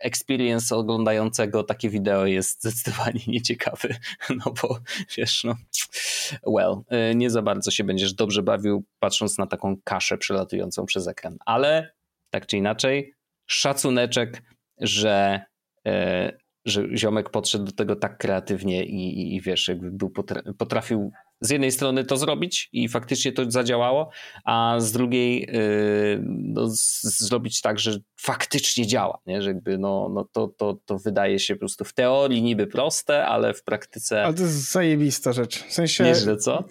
[0.00, 3.88] experience oglądającego takie wideo jest zdecydowanie nieciekawy,
[4.44, 4.78] no bo
[5.16, 5.54] wiesz, no
[6.46, 11.08] well, e, nie za bardzo się będziesz dobrze bawił patrząc na taką kaszę przelatującą przez
[11.08, 11.92] ekran, ale
[12.30, 13.14] tak czy inaczej
[13.46, 14.42] szacuneczek,
[14.80, 15.44] że
[15.86, 16.32] e,
[16.64, 20.12] że ziomek podszedł do tego tak kreatywnie i, i, i wiesz, jakby był
[20.58, 24.10] potrafił z jednej strony to zrobić i faktycznie to zadziałało,
[24.44, 26.62] a z drugiej yy, no,
[27.02, 29.42] zrobić tak, że faktycznie działa, nie?
[29.42, 33.26] że jakby no, no to, to, to wydaje się po prostu w teorii niby proste,
[33.26, 34.24] ale w praktyce...
[34.24, 35.64] Ale to jest zajebista rzecz.
[35.64, 36.04] W sensie...
[36.04, 36.64] Nieźle, co?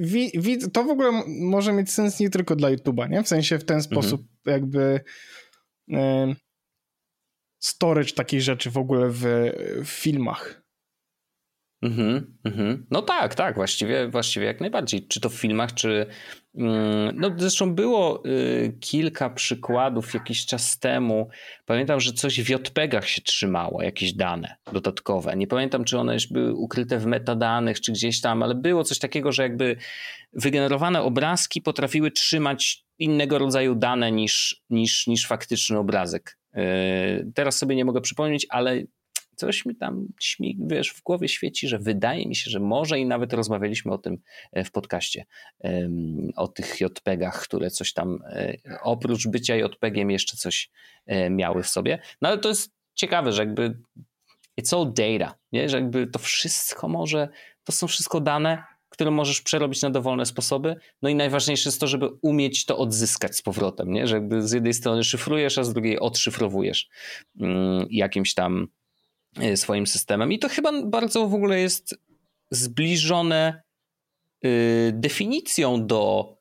[0.00, 3.22] Wi, wi, to w ogóle może mieć sens nie tylko dla YouTube'a, nie?
[3.22, 3.92] W sensie w ten mhm.
[3.92, 4.60] sposób mhm.
[4.60, 5.00] jakby...
[5.88, 6.36] Yy,
[7.58, 9.24] storage takiej rzeczy w ogóle w,
[9.84, 10.62] w filmach.
[11.82, 12.86] Mhm, mhm.
[12.90, 15.06] No tak, tak, właściwie, właściwie jak najbardziej.
[15.06, 16.06] Czy to w filmach, czy.
[16.54, 21.28] Mm, no zresztą było y, kilka przykładów jakiś czas temu.
[21.66, 25.36] Pamiętam, że coś w JPEGach się trzymało, jakieś dane dodatkowe.
[25.36, 28.98] Nie pamiętam, czy one już były ukryte w metadanych, czy gdzieś tam, ale było coś
[28.98, 29.76] takiego, że jakby
[30.32, 36.38] wygenerowane obrazki potrafiły trzymać innego rodzaju dane niż, niż, niż faktyczny obrazek.
[36.56, 38.82] Y, teraz sobie nie mogę przypomnieć, ale
[39.40, 43.06] coś mi tam śmig, wiesz, w głowie świeci, że wydaje mi się, że może i
[43.06, 44.18] nawet rozmawialiśmy o tym
[44.52, 45.24] e, w podcaście,
[46.36, 50.70] o tych JPEGach, które coś tam e, oprócz bycia JPEGiem jeszcze coś
[51.06, 51.98] e, miały w sobie.
[52.22, 53.78] No ale to jest ciekawe, że jakby
[54.60, 55.68] it's all data, nie?
[55.68, 57.28] że jakby to wszystko może,
[57.64, 60.76] to są wszystko dane, które możesz przerobić na dowolne sposoby.
[61.02, 64.06] No i najważniejsze jest to, żeby umieć to odzyskać z powrotem, nie?
[64.06, 66.88] że jakby z jednej strony szyfrujesz, a z drugiej odszyfrowujesz
[67.40, 68.68] mm, jakimś tam
[69.56, 70.32] swoim systemem.
[70.32, 71.98] I to chyba bardzo w ogóle jest
[72.50, 73.62] zbliżone
[74.44, 76.36] y, definicją do,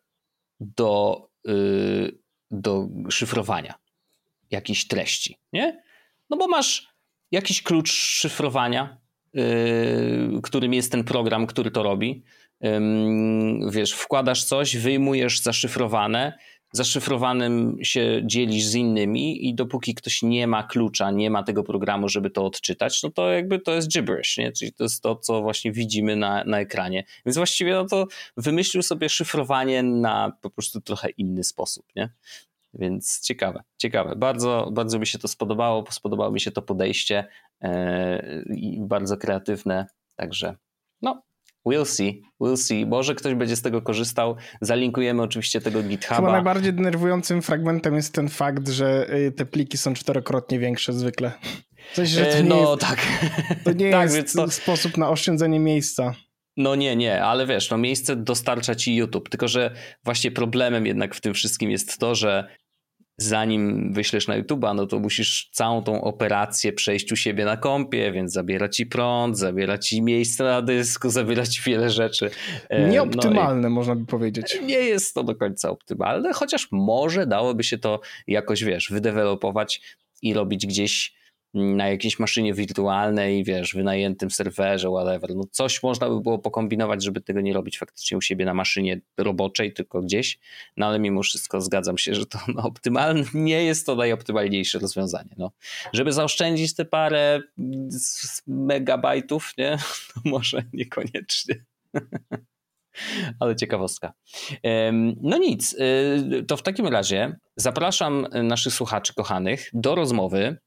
[0.60, 2.18] do, y,
[2.52, 3.74] do szyfrowania
[4.52, 5.84] jakiejś treści, nie?
[6.30, 6.88] No bo masz
[7.32, 8.98] jakiś klucz szyfrowania,
[9.38, 12.24] y, którym jest ten program, który to robi.
[13.72, 16.38] Wiesz, wkładasz coś, wyjmujesz zaszyfrowane,
[16.72, 22.10] zaszyfrowanym się dzielisz z innymi i dopóki ktoś nie ma klucza, nie ma tego programu,
[22.10, 24.52] żeby to odczytać, no to jakby to jest gibberish, nie?
[24.52, 27.04] Czyli to jest to, co właśnie widzimy na, na ekranie.
[27.26, 32.10] Więc właściwie no to wymyślił sobie szyfrowanie na po prostu trochę inny sposób, nie?
[32.74, 34.16] Więc ciekawe, ciekawe.
[34.16, 37.28] Bardzo, bardzo mi się to spodobało, spodobało mi się to podejście
[37.62, 37.70] yy,
[38.56, 40.56] i bardzo kreatywne, także
[41.02, 41.22] no,
[41.70, 42.86] We'll see, we'll see.
[42.86, 44.36] Może ktoś będzie z tego korzystał.
[44.62, 46.16] Zalinkujemy oczywiście tego GitHuba.
[46.16, 51.32] Chyba najbardziej denerwującym fragmentem jest ten fakt, że y, te pliki są czterokrotnie większe zwykle.
[51.96, 53.00] Coś, że to e, nie no jest, tak.
[53.64, 54.52] To nie tak, jest to...
[54.52, 56.16] sposób na oszczędzenie miejsca.
[56.58, 59.72] No nie, nie, ale wiesz, no miejsce dostarcza ci YouTube, tylko że
[60.04, 62.48] właśnie problemem jednak w tym wszystkim jest to, że
[63.24, 68.12] zanim wyślesz na YouTube'a, no to musisz całą tą operację przejść u siebie na kompie,
[68.12, 72.32] więc zabiera ci prąd, zabiera ci miejsce na dysku, zabiera ci wiele rzeczy.
[72.70, 74.60] E, Nieoptymalne, no można by powiedzieć.
[74.64, 79.82] Nie jest to do końca optymalne, chociaż może dałoby się to jakoś, wiesz, wydevelopować
[80.22, 81.19] i robić gdzieś
[81.54, 85.36] na jakiejś maszynie wirtualnej, wiesz, wynajętym serwerze, whatever.
[85.36, 89.02] No coś można by było pokombinować, żeby tego nie robić faktycznie u siebie na maszynie
[89.18, 90.40] roboczej, tylko gdzieś,
[90.78, 95.36] no ale mimo wszystko zgadzam się, że to no, optymalne, nie jest to najoptymalniejsze rozwiązanie.
[95.38, 95.52] No.
[95.94, 97.42] Żeby zaoszczędzić te parę
[98.48, 99.78] megabajtów, nie?
[100.14, 101.56] To może niekoniecznie.
[103.40, 104.14] ale ciekawostka.
[105.22, 110.58] No nic, y, to w takim razie zapraszam naszych słuchaczy kochanych do rozmowy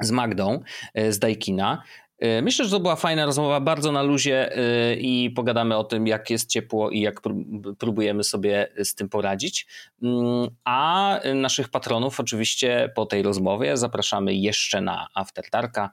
[0.00, 0.60] z Magdą
[0.94, 1.82] e, z Dajkina.
[2.18, 6.06] E, myślę, że to była fajna rozmowa, bardzo na luzie e, i pogadamy o tym,
[6.06, 7.20] jak jest ciepło i jak
[7.78, 9.66] próbujemy sobie z tym poradzić.
[10.02, 15.90] Mm, a naszych patronów oczywiście po tej rozmowie zapraszamy jeszcze na After Darka,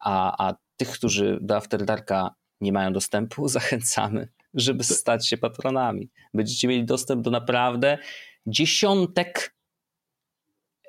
[0.00, 6.10] a, a tych, którzy do After Darka nie mają dostępu, zachęcamy, żeby stać się patronami.
[6.34, 7.98] Będziecie mieli dostęp do naprawdę
[8.46, 9.54] dziesiątek,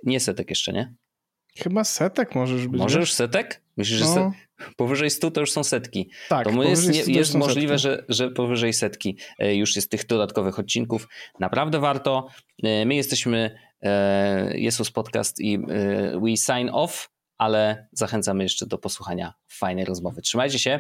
[0.04, 0.96] nie setek jeszcze, nie?
[1.64, 2.82] Chyba setek możesz być.
[2.82, 3.62] Może już setek?
[3.78, 4.08] Myślisz, no.
[4.08, 4.32] że se...
[4.76, 6.10] powyżej 100 to już są setki.
[6.30, 10.60] Tak, to jest, nie, jest możliwe, że, że powyżej setki e, już jest tych dodatkowych
[10.60, 11.08] odcinków.
[11.40, 12.28] Naprawdę warto.
[12.64, 15.60] E, my jesteśmy e, Jesus Podcast i
[16.22, 20.22] we sign off, ale zachęcamy jeszcze do posłuchania fajnej rozmowy.
[20.22, 20.80] Trzymajcie się.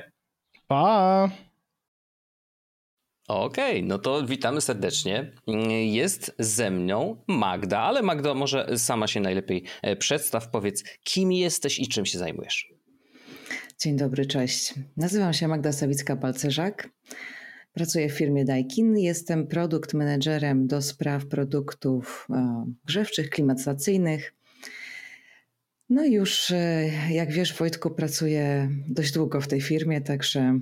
[0.67, 1.29] Pa!
[3.29, 5.31] Okej, okay, no to witamy serdecznie.
[5.85, 10.49] Jest ze mną Magda, ale Magda może sama się najlepiej e, przedstaw.
[10.49, 12.73] Powiedz, kim jesteś i czym się zajmujesz?
[13.79, 14.73] Dzień dobry, cześć.
[14.97, 16.89] Nazywam się Magda Sawicka-Palcerzak.
[17.73, 18.97] Pracuję w firmie Daikin.
[18.97, 24.33] Jestem produkt menedżerem do spraw produktów e, grzewczych, klimatyzacyjnych.
[25.89, 30.59] No i już, e, jak wiesz, Wojtku, pracuję dość długo w tej firmie, także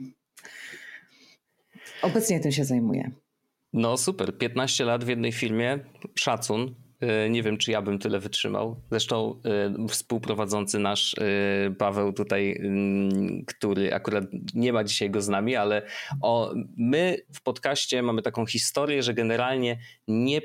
[2.02, 3.12] Obecnie tym się zajmuję.
[3.74, 5.80] No super, 15 lat w jednej firmie,
[6.16, 6.76] szacun.
[7.00, 8.82] E, nie wiem, czy ja bym tyle wytrzymał.
[8.92, 15.28] Zresztą e, współprowadzący nasz e, Paweł tutaj, mm, który akurat nie ma dzisiaj go z
[15.28, 15.82] nami, ale
[16.22, 20.42] o, my w podcaście mamy taką historię, że generalnie nie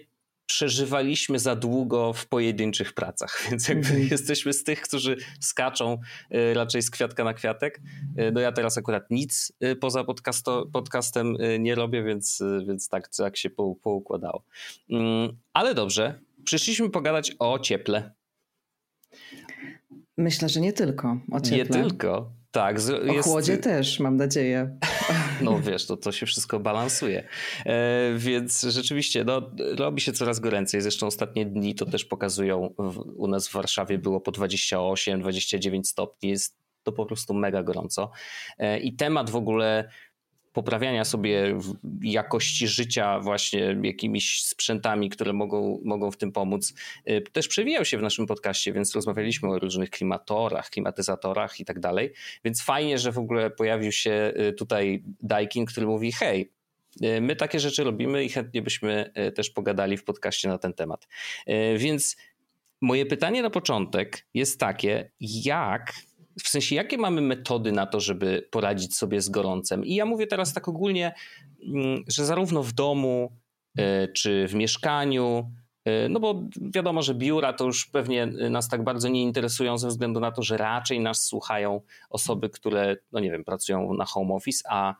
[0.47, 4.09] przeżywaliśmy za długo w pojedynczych pracach, więc jakby mm.
[4.11, 5.99] jesteśmy z tych, którzy skaczą
[6.35, 7.81] y, raczej z kwiatka na kwiatek.
[8.19, 13.09] Y, no ja teraz akurat nic y, poza podcasto, podcastem nie robię, więc, więc tak,
[13.09, 14.45] tak się po, poukładało.
[14.91, 18.13] Mm, ale dobrze, przyszliśmy pogadać o cieple.
[20.17, 21.83] Myślę, że nie tylko o cieple.
[21.83, 22.42] Nie tylko.
[22.53, 22.81] Tak.
[22.81, 23.29] Z, o jest...
[23.29, 24.71] chłodzie też, mam nadzieję.
[25.43, 27.29] No wiesz, to, to się wszystko balansuje.
[27.67, 30.81] E, więc rzeczywiście no, robi się coraz goręcej.
[30.81, 32.75] Zresztą ostatnie dni to też pokazują.
[32.79, 36.31] W, u nas w Warszawie było po 28-29 stopni.
[36.31, 38.11] Jest to po prostu mega gorąco.
[38.59, 39.89] E, I temat w ogóle
[40.53, 41.59] poprawiania sobie
[42.03, 46.75] jakości życia właśnie jakimiś sprzętami, które mogą, mogą w tym pomóc,
[47.11, 51.81] y, też przewijał się w naszym podcaście, więc rozmawialiśmy o różnych klimatorach, klimatyzatorach i tak
[51.81, 52.13] dalej.
[52.45, 56.53] Więc fajnie, że w ogóle pojawił się y, tutaj Daikin, który mówi: Hej,
[57.03, 61.09] y, my takie rzeczy robimy i chętnie byśmy też pogadali w podcaście na ten temat.
[61.77, 62.17] Więc
[62.81, 65.93] moje pytanie na początek jest takie: jak
[66.45, 69.85] w sensie, jakie mamy metody na to, żeby poradzić sobie z gorącem?
[69.85, 71.15] I ja mówię teraz tak ogólnie,
[71.67, 73.33] mm, że zarówno w domu,
[73.79, 75.51] e, czy w mieszkaniu,
[75.85, 79.89] e, no bo wiadomo, że biura to już pewnie nas tak bardzo nie interesują ze
[79.89, 84.35] względu na to, że raczej nas słuchają osoby, które, no nie wiem, pracują na home
[84.35, 84.95] office, a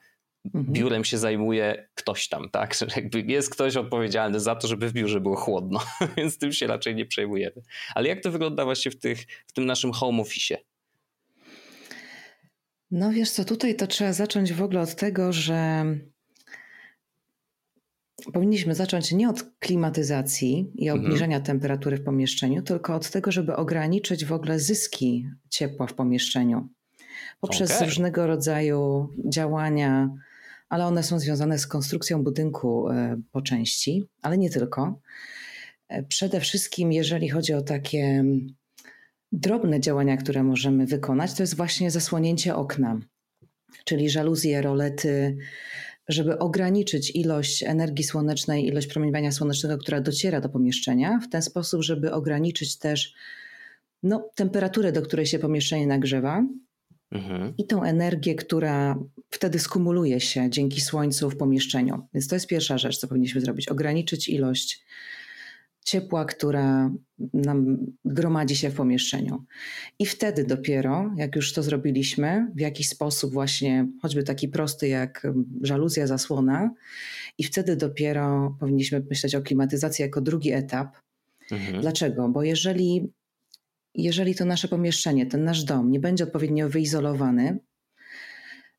[0.45, 0.65] mhm.
[0.73, 2.75] biurem się zajmuje ktoś tam, tak?
[2.79, 5.81] Że jakby jest ktoś odpowiedzialny za to, żeby w biurze było chłodno,
[6.17, 7.63] więc tym się raczej nie przejmujemy.
[7.95, 10.59] Ale jak to wygląda właśnie w, tych, w tym naszym home office?
[12.93, 15.85] No wiesz co, tutaj to trzeba zacząć w ogóle od tego, że
[18.33, 21.01] powinniśmy zacząć nie od klimatyzacji i mhm.
[21.01, 21.45] obniżenia mhm.
[21.45, 26.69] temperatury w pomieszczeniu, tylko od tego, żeby ograniczyć w ogóle zyski ciepła w pomieszczeniu
[27.41, 27.85] poprzez okay.
[27.85, 30.11] różnego rodzaju działania,
[30.69, 35.01] ale one są związane z konstrukcją budynku e, po części, ale nie tylko.
[35.89, 38.25] E, przede wszystkim, jeżeli chodzi o takie
[39.33, 43.01] drobne działania, które możemy wykonać, to jest właśnie zasłonięcie okna,
[43.85, 45.37] czyli żaluzje, rolety,
[46.09, 51.83] żeby ograniczyć ilość energii słonecznej, ilość promieniowania słonecznego, która dociera do pomieszczenia, w ten sposób,
[51.83, 53.15] żeby ograniczyć też
[54.03, 56.47] no, temperaturę, do której się pomieszczenie nagrzewa.
[57.13, 57.55] Mhm.
[57.59, 58.99] I tą energię, która
[59.31, 62.09] wtedy skumuluje się dzięki słońcu w pomieszczeniu.
[62.15, 64.85] Więc to jest pierwsza rzecz, co powinniśmy zrobić: ograniczyć ilość
[65.85, 66.91] ciepła, która
[67.35, 69.45] nam gromadzi się w pomieszczeniu.
[69.99, 75.27] I wtedy dopiero, jak już to zrobiliśmy, w jakiś sposób właśnie, choćby taki prosty jak
[75.63, 76.71] żaluzja, zasłona,
[77.39, 80.97] i wtedy dopiero powinniśmy myśleć o klimatyzacji jako drugi etap.
[81.51, 81.81] Mhm.
[81.81, 82.29] Dlaczego?
[82.29, 83.13] Bo jeżeli,
[83.95, 87.59] jeżeli to nasze pomieszczenie, ten nasz dom nie będzie odpowiednio wyizolowany,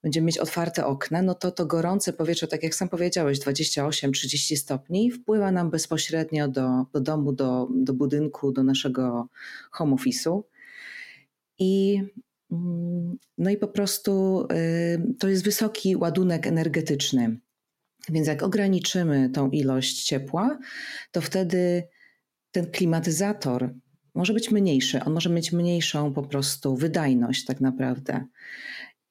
[0.03, 5.11] będziemy mieć otwarte okna, no to to gorące powietrze, tak jak sam powiedziałeś, 28-30 stopni,
[5.11, 9.27] wpływa nam bezpośrednio do, do domu, do, do budynku, do naszego
[9.71, 10.41] home office'u.
[11.59, 12.01] I,
[12.51, 17.39] mm, no i po prostu y, to jest wysoki ładunek energetyczny.
[18.09, 20.59] Więc jak ograniczymy tą ilość ciepła,
[21.11, 21.87] to wtedy
[22.51, 23.73] ten klimatyzator
[24.15, 28.25] może być mniejszy, on może mieć mniejszą po prostu wydajność tak naprawdę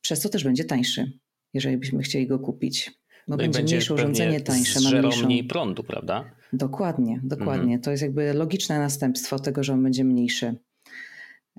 [0.02, 1.12] przez co też będzie tańszy,
[1.54, 2.90] jeżeli byśmy chcieli go kupić.
[3.28, 4.80] Bo no będzie, będzie mniejsze urządzenie, tańsze.
[4.80, 5.26] Ma mniejszą...
[5.26, 6.24] mniej prądu, prawda?
[6.52, 7.62] Dokładnie, dokładnie.
[7.62, 7.80] Mhm.
[7.80, 10.54] To jest jakby logiczne następstwo tego, że on będzie mniejszy.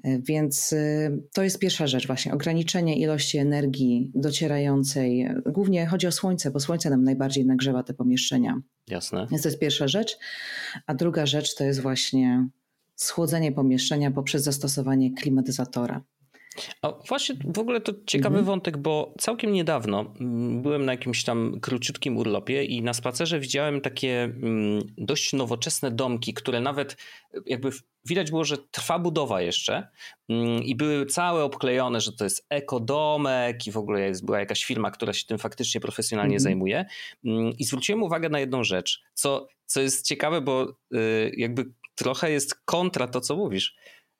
[0.04, 5.28] E, więc e, to jest pierwsza rzecz, właśnie ograniczenie ilości energii docierającej.
[5.46, 8.62] Głównie chodzi o słońce, bo słońce nam najbardziej nagrzewa te pomieszczenia.
[8.88, 9.28] Jasne.
[9.32, 10.18] Więc to jest pierwsza rzecz.
[10.88, 12.48] A druga rzecz to jest właśnie
[12.96, 16.04] schłodzenie pomieszczenia poprzez zastosowanie klimatyzatora.
[16.82, 18.46] A właśnie w ogóle to ciekawy mhm.
[18.46, 23.82] wątek, bo całkiem niedawno mm, byłem na jakimś tam króciutkim urlopie i na spacerze widziałem
[23.82, 26.98] takie mm, dość nowoczesne domki, które nawet
[27.46, 27.70] jakby
[28.06, 29.88] widać było, że trwa budowa jeszcze
[30.30, 34.66] mm, i były całe obklejone, że to jest ekodomek i w ogóle jest, była jakaś
[34.66, 36.44] firma, która się tym faktycznie profesjonalnie mhm.
[36.44, 36.86] zajmuje.
[37.60, 42.56] I zwróciłem uwagę na jedną rzecz, co, co jest ciekawe, bo y, jakby trochę jest
[42.66, 43.76] kontra to, co mówisz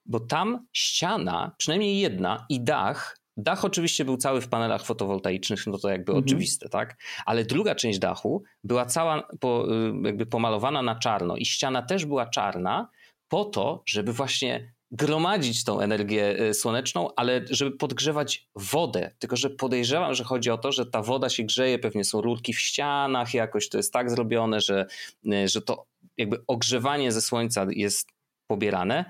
[0.06, 5.78] bo tam ściana, przynajmniej jedna i dach, dach oczywiście był cały w panelach fotowoltaicznych, no
[5.78, 6.24] to jakby mhm.
[6.24, 6.96] oczywiste, tak?
[7.26, 12.06] Ale druga część dachu była cała po, y, jakby pomalowana na czarno i ściana też
[12.06, 12.88] była czarna
[13.28, 19.14] po to, żeby właśnie gromadzić tą energię y, słoneczną, ale żeby podgrzewać wodę.
[19.18, 22.52] Tylko, że podejrzewam, że chodzi o to, że ta woda się grzeje, pewnie są rurki
[22.52, 24.86] w ścianach, jakoś to jest tak zrobione, że,
[25.26, 25.86] y, że to
[26.16, 28.08] jakby ogrzewanie ze słońca jest
[28.50, 29.04] pobierane.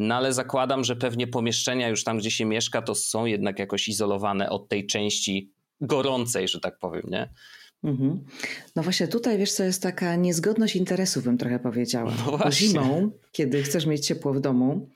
[0.00, 3.88] No ale zakładam, że pewnie pomieszczenia już tam, gdzie się mieszka, to są jednak jakoś
[3.88, 7.28] izolowane od tej części gorącej, że tak powiem, nie?
[7.84, 8.24] Mhm.
[8.76, 12.12] No właśnie tutaj, wiesz co, jest taka niezgodność interesów, bym trochę powiedziała.
[12.26, 14.88] No zimą, kiedy chcesz mieć ciepło w domu,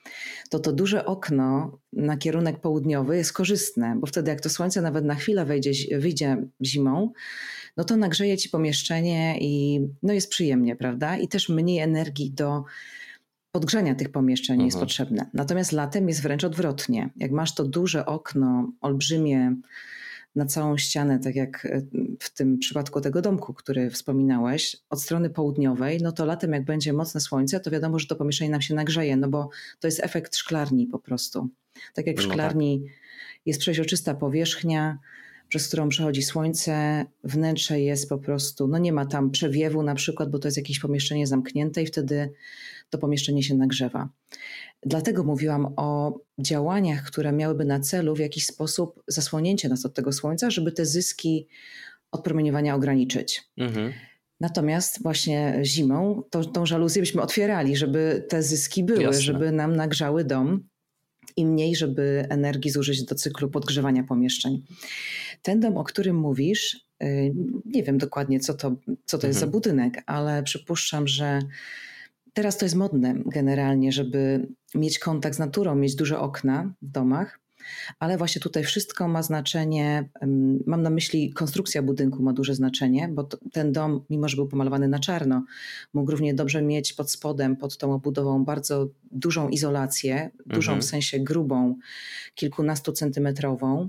[0.51, 5.05] to to duże okno na kierunek południowy jest korzystne, bo wtedy jak to słońce nawet
[5.05, 7.12] na chwilę wejdzie, wyjdzie zimą,
[7.77, 11.17] no to nagrzeje ci pomieszczenie i no jest przyjemnie, prawda?
[11.17, 12.64] I też mniej energii do
[13.55, 14.67] podgrzania tych pomieszczeń mhm.
[14.67, 15.31] jest potrzebne.
[15.35, 17.11] Natomiast latem jest wręcz odwrotnie.
[17.17, 19.57] Jak masz to duże okno, olbrzymie
[20.37, 21.83] na całą ścianę, tak jak e,
[22.21, 26.93] w tym przypadku tego domku, który wspominałeś, od strony południowej, no to latem jak będzie
[26.93, 29.49] mocne słońce, to wiadomo, że to pomieszczenie nam się nagrzeje, no bo
[29.81, 31.49] to jest efekt szklarni po prostu.
[31.95, 32.93] Tak jak w no szklarni tak.
[33.47, 34.99] jest przeźroczysta powierzchnia,
[35.49, 40.31] przez którą przechodzi słońce, wnętrze jest po prostu, no nie ma tam przewiewu na przykład,
[40.31, 42.33] bo to jest jakieś pomieszczenie zamknięte i wtedy
[42.90, 44.09] to pomieszczenie się nagrzewa.
[44.83, 50.12] Dlatego mówiłam o działaniach, które miałyby na celu w jakiś sposób zasłonięcie nas od tego
[50.12, 51.49] słońca, żeby te zyski
[52.12, 53.42] od promieniowania ograniczyć.
[53.57, 53.92] Mhm.
[54.40, 59.23] Natomiast właśnie zimą to, tą żaluzję byśmy otwierali, żeby te zyski były, Jasne.
[59.23, 60.68] żeby nam nagrzały dom
[61.37, 64.62] i mniej, żeby energii zużyć do cyklu podgrzewania pomieszczeń.
[65.42, 69.31] Ten dom, o którym mówisz, y, nie wiem dokładnie, co to, co to mhm.
[69.31, 69.51] jest za mhm.
[69.51, 71.38] budynek, ale przypuszczam, że
[72.35, 77.40] teraz to jest modne generalnie, żeby mieć kontakt z naturą, mieć duże okna w domach.
[77.99, 80.09] Ale właśnie tutaj wszystko ma znaczenie.
[80.66, 84.88] Mam na myśli konstrukcja budynku ma duże znaczenie, bo ten dom, mimo że był pomalowany
[84.88, 85.44] na czarno,
[85.94, 90.80] mógł równie dobrze mieć pod spodem, pod tą obudową bardzo dużą izolację, dużą mhm.
[90.80, 91.76] w sensie grubą,
[92.35, 93.89] kilkunastu centymetrową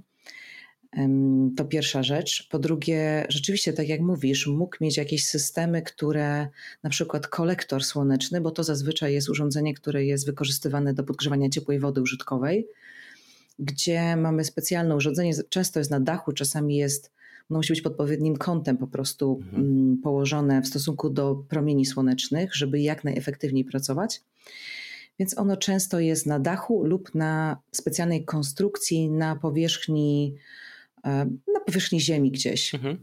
[1.58, 2.48] to pierwsza rzecz.
[2.52, 6.48] Po drugie, rzeczywiście, tak jak mówisz, mógł mieć jakieś systemy, które
[6.84, 11.80] na przykład kolektor słoneczny, bo to zazwyczaj jest urządzenie, które jest wykorzystywane do podgrzewania ciepłej
[11.80, 12.68] wody użytkowej,
[13.60, 17.12] gdzie mamy specjalne urządzenie, często jest na dachu, czasami jest,
[17.50, 19.64] no musi być pod odpowiednim kątem po prostu mhm.
[19.64, 24.22] Mm, położone w stosunku do promieni słonecznych, żeby jak najefektywniej pracować.
[25.20, 30.36] Więc ono często jest na dachu lub na specjalnej konstrukcji na powierzchni
[31.54, 32.76] na powierzchni ziemi gdzieś.
[32.76, 32.98] Mhm.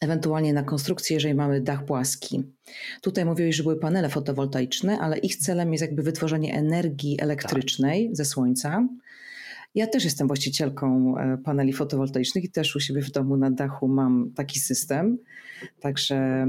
[0.00, 2.42] Ewentualnie na konstrukcję, jeżeli mamy dach płaski.
[3.00, 8.16] Tutaj mówiłeś, że były panele fotowoltaiczne, ale ich celem jest jakby wytworzenie energii elektrycznej tak.
[8.16, 8.88] ze słońca.
[9.74, 13.88] Ja też jestem właścicielką e, paneli fotowoltaicznych i też u siebie w domu na dachu
[13.88, 15.18] mam taki system.
[15.80, 16.46] Także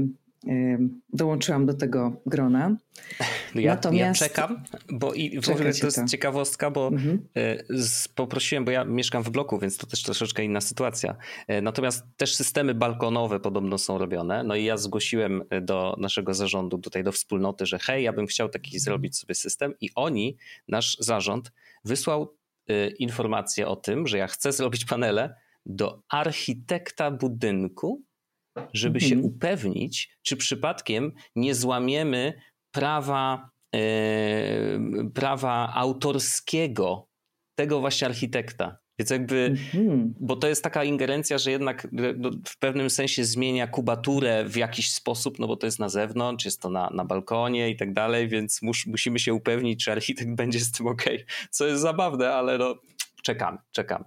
[1.12, 2.76] dołączyłam do tego grona.
[3.54, 4.20] No ja, Natomiast...
[4.20, 6.08] ja czekam, bo i w ogóle to jest to.
[6.08, 7.28] ciekawostka, bo mhm.
[7.36, 7.64] E,
[8.14, 11.16] poprosiłem, bo ja mieszkam w bloku, więc to też troszeczkę inna sytuacja.
[11.48, 14.44] E, natomiast też systemy balkonowe podobno są robione.
[14.44, 18.26] No i ja zgłosiłem e, do naszego zarządu, tutaj do wspólnoty, że hej, ja bym
[18.26, 20.36] chciał taki zrobić sobie system i oni,
[20.68, 21.52] nasz zarząd,
[21.84, 22.34] wysłał
[22.98, 25.34] informację o tym, że ja chcę zrobić panele
[25.66, 28.02] do architekta budynku,
[28.72, 29.10] żeby mhm.
[29.10, 32.32] się upewnić, czy przypadkiem nie złamiemy
[32.70, 33.80] prawa, e,
[35.14, 37.08] prawa autorskiego
[37.54, 38.78] tego właśnie architekta.
[38.98, 40.14] Więc jakby, mhm.
[40.20, 44.92] bo to jest taka ingerencja, że jednak no, w pewnym sensie zmienia kubaturę w jakiś
[44.92, 48.28] sposób, no bo to jest na zewnątrz, jest to na, na balkonie i tak dalej,
[48.28, 51.02] więc mus, musimy się upewnić, czy architekt będzie z tym ok.
[51.50, 52.74] Co jest zabawne, ale no
[53.22, 54.04] czekamy, czekamy.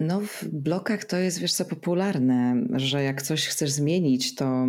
[0.00, 4.66] No, w blokach to jest, wiesz co, popularne, że jak coś chcesz zmienić, to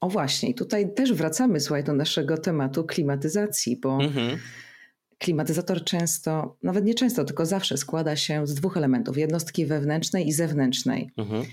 [0.00, 4.38] o właśnie, tutaj też wracamy, słuchaj, do naszego tematu klimatyzacji, bo mhm.
[5.18, 10.32] klimatyzator często, nawet nie często, tylko zawsze składa się z dwóch elementów, jednostki wewnętrznej i
[10.32, 11.10] zewnętrznej.
[11.16, 11.44] Mhm.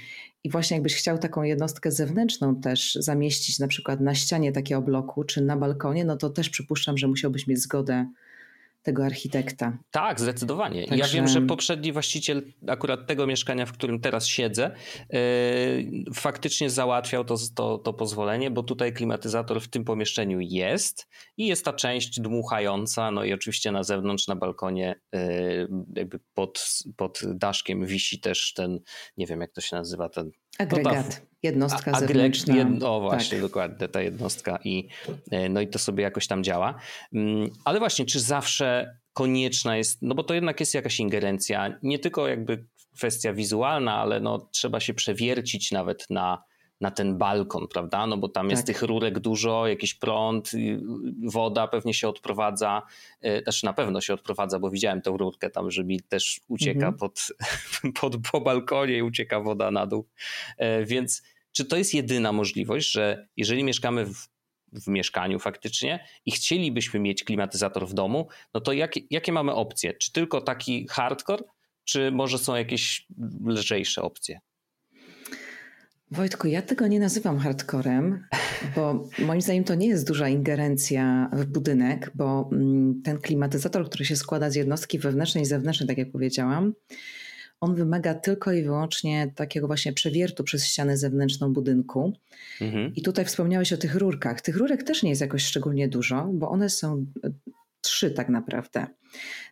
[0.44, 5.24] I właśnie jakbyś chciał taką jednostkę zewnętrzną też zamieścić na przykład na ścianie takiego bloku,
[5.24, 8.08] czy na balkonie, no to też przypuszczam, że musiałbyś mieć zgodę
[8.84, 9.78] tego architekta.
[9.92, 10.88] Tak, zdecydowanie.
[10.88, 10.98] Także...
[10.98, 14.76] Ja wiem, że poprzedni właściciel akurat tego mieszkania, w którym teraz siedzę,
[15.10, 15.20] yy,
[16.14, 21.08] faktycznie załatwiał to, to, to pozwolenie, bo tutaj klimatyzator w tym pomieszczeniu jest
[21.38, 26.80] i jest ta część dmuchająca, no i oczywiście na zewnątrz, na balkonie, yy, jakby pod,
[26.96, 28.80] pod daszkiem wisi też ten,
[29.18, 32.56] nie wiem jak to się nazywa, ten Agregat, jednostka a, zewnętrzna.
[32.56, 33.42] Jed, o właśnie, tak.
[33.42, 34.88] dokładnie, ta jednostka i
[35.32, 36.80] e, no i to sobie jakoś tam działa.
[37.14, 42.00] Mm, ale właśnie, czy zawsze konieczna jest, no bo to jednak jest jakaś ingerencja, nie
[42.00, 46.44] tylko jakby kwestia wizualna, ale no trzeba się przewiercić nawet na
[46.84, 48.08] na ten balkon, prawda?
[48.08, 48.52] No bo tam tak.
[48.52, 50.52] jest tych rurek dużo, jakiś prąd,
[51.24, 52.82] woda pewnie się odprowadza,
[53.44, 56.98] znaczy na pewno się odprowadza, bo widziałem tę rurkę tam, że mi też ucieka mhm.
[56.98, 57.28] pod,
[58.02, 60.08] pod, po balkonie i ucieka woda na dół.
[60.58, 64.28] E, więc czy to jest jedyna możliwość, że jeżeli mieszkamy w,
[64.74, 69.94] w mieszkaniu faktycznie i chcielibyśmy mieć klimatyzator w domu, no to jak, jakie mamy opcje?
[69.94, 71.44] Czy tylko taki hardcore,
[71.84, 73.08] czy może są jakieś
[73.46, 74.40] lżejsze opcje?
[76.12, 78.28] Wojtku, ja tego nie nazywam hardcorem,
[78.76, 84.06] bo moim zdaniem to nie jest duża ingerencja w budynek, bo mm, ten klimatyzator, który
[84.06, 86.74] się składa z jednostki wewnętrznej i zewnętrznej, tak jak powiedziałam,
[87.62, 92.14] on wymaga tylko i wyłącznie takiego właśnie przewiertu przez ścianę zewnętrzną budynku.
[92.62, 92.96] Mhm.
[92.96, 94.42] I tutaj wspomniałeś o tych rurkach.
[94.42, 97.06] Tych rurek też nie jest jakoś szczególnie dużo, bo one są
[97.84, 98.88] trzy tak naprawdę.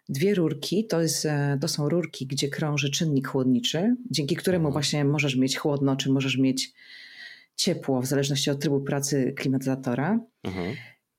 [0.09, 4.73] Dwie rurki to, jest, e, to są rurki, gdzie krąży czynnik chłodniczy, dzięki któremu mhm.
[4.73, 6.73] właśnie możesz mieć chłodno, czy możesz mieć
[7.55, 10.19] ciepło, w zależności od trybu pracy klimatyzatora.
[10.43, 10.75] Mhm.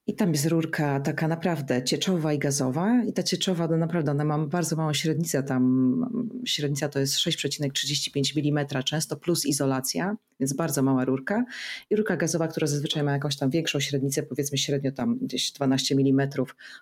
[0.07, 3.05] I tam jest rurka taka naprawdę cieczowa i gazowa.
[3.05, 5.43] I ta cieczowa, no naprawdę, ona ma bardzo małą średnicę.
[5.43, 11.45] Tam średnica to jest 6,35 mm często, plus izolacja, więc bardzo mała rurka.
[11.91, 15.95] I rurka gazowa, która zazwyczaj ma jakąś tam większą średnicę, powiedzmy średnio tam gdzieś 12
[15.95, 16.29] mm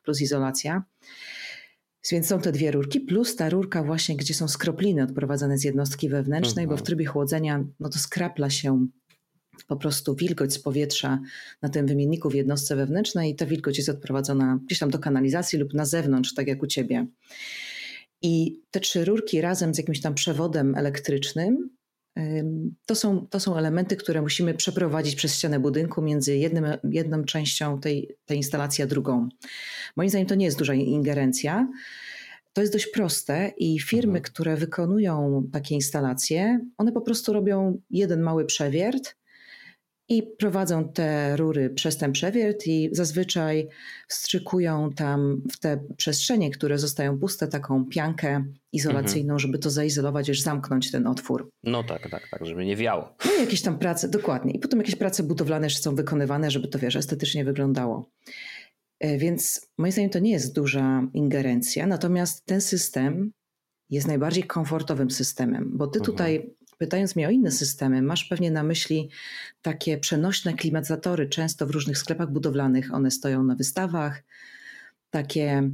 [0.05, 0.83] plus izolacja.
[2.13, 6.09] Więc są te dwie rurki, plus ta rurka właśnie, gdzie są skropliny odprowadzane z jednostki
[6.09, 6.87] wewnętrznej, bo w mhm.
[6.87, 8.87] trybie chłodzenia no to skrapla się
[9.65, 11.21] po prostu wilgoć z powietrza
[11.63, 15.59] na tym wymienniku w jednostce wewnętrznej i ta wilgoć jest odprowadzona gdzieś tam do kanalizacji
[15.59, 17.07] lub na zewnątrz, tak jak u ciebie.
[18.23, 21.71] I te trzy rurki razem z jakimś tam przewodem elektrycznym
[22.87, 27.81] to są, to są elementy, które musimy przeprowadzić przez ścianę budynku między jednym, jedną częścią
[27.81, 29.29] tej, tej instalacji a drugą.
[29.97, 31.69] Moim zdaniem to nie jest duża ingerencja.
[32.53, 34.23] To jest dość proste i firmy, mhm.
[34.23, 39.17] które wykonują takie instalacje, one po prostu robią jeden mały przewiert
[40.11, 43.69] i prowadzą te rury przez ten przewiert i zazwyczaj
[44.09, 49.39] wstrzykują tam w te przestrzenie, które zostają puste, taką piankę izolacyjną, mhm.
[49.39, 51.51] żeby to zaizolować, już zamknąć ten otwór.
[51.65, 53.17] No tak, tak, tak, żeby nie wiało.
[53.27, 54.53] No i jakieś tam prace, dokładnie.
[54.53, 58.11] I potem jakieś prace budowlane są wykonywane, żeby to, wiesz, estetycznie wyglądało.
[59.01, 63.33] E, więc moim zdaniem to nie jest duża ingerencja, natomiast ten system
[63.91, 66.17] jest najbardziej komfortowym systemem, bo ty mhm.
[66.81, 69.11] Pytając mnie o inne systemy, masz pewnie na myśli
[69.63, 72.95] takie przenośne klimatyzatory, często w różnych sklepach budowlanych.
[72.95, 74.23] One stoją na wystawach,
[75.11, 75.71] takie,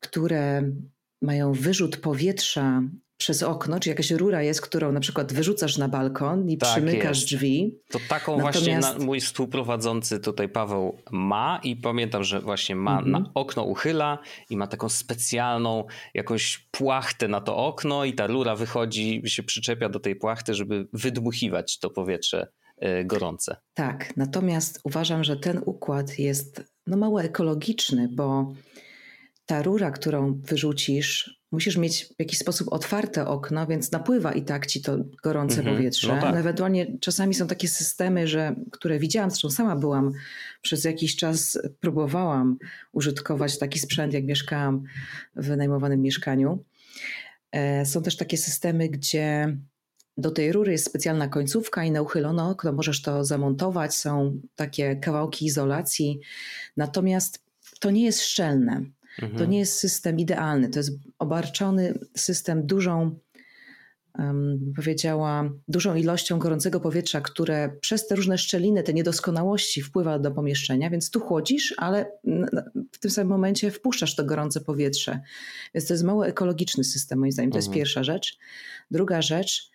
[0.00, 0.72] które
[1.22, 2.82] mają wyrzut powietrza
[3.20, 7.16] przez okno, czy jakaś rura jest, którą na przykład wyrzucasz na balkon i tak przymykasz
[7.16, 7.28] jest.
[7.28, 7.78] drzwi.
[7.90, 8.88] To taką Natomiast...
[8.88, 13.10] właśnie mój współprowadzący tutaj Paweł ma i pamiętam, że właśnie ma mm -hmm.
[13.10, 14.18] na okno uchyla
[14.50, 19.88] i ma taką specjalną jakąś płachtę na to okno i ta rura wychodzi, się przyczepia
[19.88, 22.48] do tej płachty, żeby wydmuchiwać to powietrze
[22.78, 23.56] e, gorące.
[23.74, 28.52] Tak, natomiast uważam, że ten układ jest no, mało ekologiczny, bo
[29.46, 34.66] ta rura, którą wyrzucisz, musisz mieć w jakiś sposób otwarte okno, więc napływa i tak
[34.66, 36.14] ci to gorące mhm, powietrze.
[36.14, 36.36] No tak.
[36.36, 40.12] Ewentualnie czasami są takie systemy, że, które widziałam, zresztą sama byłam
[40.62, 42.58] przez jakiś czas, próbowałam
[42.92, 44.82] użytkować taki sprzęt, jak mieszkałam
[45.36, 46.64] w wynajmowanym mieszkaniu.
[47.52, 49.56] E, są też takie systemy, gdzie
[50.16, 53.94] do tej rury jest specjalna końcówka i na uchylone okno możesz to zamontować.
[53.94, 56.20] Są takie kawałki izolacji.
[56.76, 57.44] Natomiast
[57.80, 58.84] to nie jest szczelne.
[59.22, 59.38] Mhm.
[59.38, 60.68] To nie jest system idealny.
[60.68, 63.18] To jest obarczony system dużą,
[64.18, 70.30] um, powiedziała, dużą ilością gorącego powietrza, które przez te różne szczeliny, te niedoskonałości wpływa do
[70.30, 72.12] pomieszczenia, więc tu chłodzisz, ale
[72.92, 75.20] w tym samym momencie wpuszczasz to gorące powietrze.
[75.74, 77.50] Więc to jest mało ekologiczny system, moim zdaniem.
[77.50, 77.68] To mhm.
[77.68, 78.38] jest pierwsza rzecz.
[78.90, 79.70] Druga rzecz,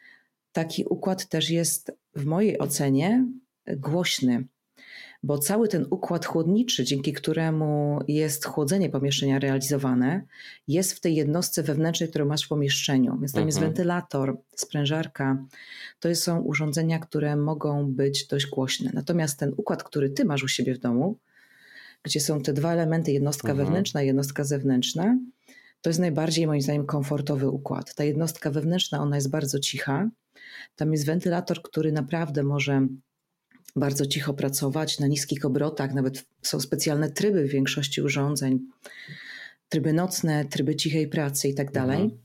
[0.52, 3.26] taki układ też jest w mojej ocenie
[3.68, 4.48] głośny
[5.26, 10.26] bo cały ten układ chłodniczy, dzięki któremu jest chłodzenie pomieszczenia realizowane,
[10.68, 13.18] jest w tej jednostce wewnętrznej, którą masz w pomieszczeniu.
[13.20, 13.48] Więc tam mhm.
[13.48, 15.46] jest wentylator, sprężarka.
[16.00, 18.92] To są urządzenia, które mogą być dość głośne.
[18.94, 21.18] Natomiast ten układ, który ty masz u siebie w domu,
[22.04, 23.66] gdzie są te dwa elementy, jednostka mhm.
[23.68, 25.18] wewnętrzna i jednostka zewnętrzna,
[25.82, 27.96] to jest najbardziej moim zdaniem komfortowy układ.
[27.96, 30.10] Ta jednostka wewnętrzna, ona jest bardzo cicha.
[30.76, 32.88] Tam jest wentylator, który naprawdę może
[33.76, 38.60] bardzo cicho pracować na niskich obrotach, nawet są specjalne tryby w większości urządzeń,
[39.70, 42.02] tryby nocne, tryby cichej pracy i tak dalej.
[42.02, 42.22] Mhm.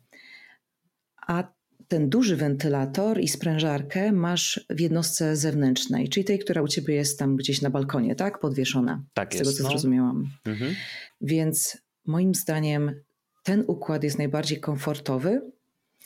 [1.27, 1.53] A
[1.89, 7.19] ten duży wentylator i sprężarkę masz w jednostce zewnętrznej, czyli tej, która u ciebie jest
[7.19, 8.41] tam gdzieś na balkonie, tak?
[8.41, 9.05] Podwieszona.
[9.15, 9.45] Tak z jest.
[9.45, 9.71] tego, co no.
[9.71, 10.31] zrozumiałam.
[10.45, 10.75] Mhm.
[11.21, 12.95] Więc moim zdaniem
[13.43, 15.51] ten układ jest najbardziej komfortowy.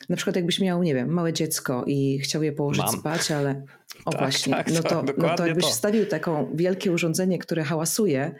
[0.08, 3.00] Na przykład jakbyś miał, nie wiem, małe dziecko i chciał je położyć Mam.
[3.00, 3.64] spać, ale
[4.04, 5.70] o tak, właśnie, tak, no, to, tak, no to jakbyś to.
[5.70, 8.34] wstawił taką wielkie urządzenie, które hałasuje,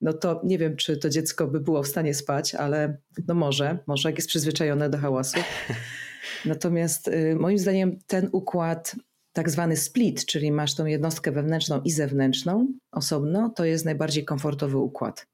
[0.00, 2.96] no to nie wiem, czy to dziecko by było w stanie spać, ale
[3.28, 5.38] no może, może jak jest przyzwyczajone do hałasu.
[6.44, 8.96] Natomiast y, moim zdaniem ten układ
[9.32, 14.78] tak zwany split, czyli masz tą jednostkę wewnętrzną i zewnętrzną osobno, to jest najbardziej komfortowy
[14.78, 15.26] układ.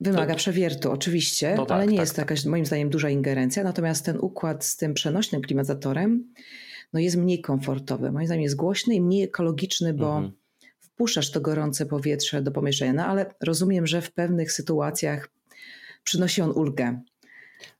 [0.00, 0.38] Wymaga to...
[0.38, 2.30] przewiertu, oczywiście, no tak, ale nie tak, jest to tak.
[2.30, 3.64] jakaś moim zdaniem duża ingerencja.
[3.64, 6.34] Natomiast ten układ z tym przenośnym klimatyzatorem
[6.92, 8.12] no jest mniej komfortowy.
[8.12, 10.32] Moim zdaniem jest głośny i mniej ekologiczny, bo mhm.
[10.80, 12.92] wpuszczasz to gorące powietrze do pomieszczenia.
[12.92, 15.30] No ale rozumiem, że w pewnych sytuacjach
[16.04, 17.00] przynosi on ulgę.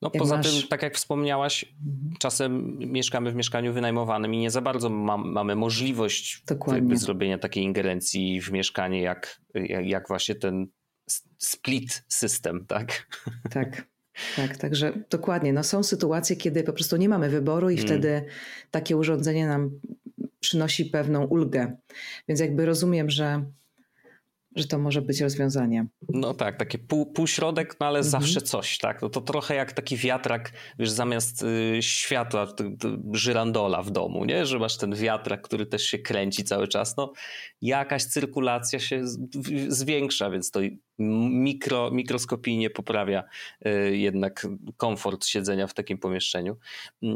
[0.02, 0.60] No jak poza masz...
[0.60, 1.74] tym, tak jak wspomniałaś,
[2.18, 6.44] czasem mieszkamy w mieszkaniu wynajmowanym i nie za bardzo mamy możliwość
[6.92, 10.66] zrobienia takiej ingerencji w mieszkanie, jak, jak, jak właśnie ten
[11.38, 13.06] split system, tak?
[13.50, 13.86] Tak.
[14.36, 15.52] Tak, także dokładnie.
[15.52, 17.88] No są sytuacje, kiedy po prostu nie mamy wyboru i hmm.
[17.88, 18.24] wtedy
[18.70, 19.80] takie urządzenie nam
[20.40, 21.76] przynosi pewną ulgę.
[22.28, 23.44] Więc jakby rozumiem, że
[24.56, 25.86] że to może być rozwiązanie.
[26.08, 28.10] No tak, takie pół, półśrodek, no ale mhm.
[28.10, 29.02] zawsze coś, tak?
[29.02, 32.46] No to trochę jak taki wiatrak, wiesz, zamiast y, światła,
[33.12, 34.46] żyrandola w domu, nie?
[34.46, 37.12] Że masz ten wiatrak, który też się kręci cały czas, no
[37.60, 39.18] jakaś cyrkulacja się z,
[39.68, 40.60] zwiększa, więc to
[40.98, 43.24] mikro, mikroskopijnie poprawia
[43.66, 44.46] y, jednak
[44.76, 46.56] komfort siedzenia w takim pomieszczeniu.
[47.02, 47.08] Y,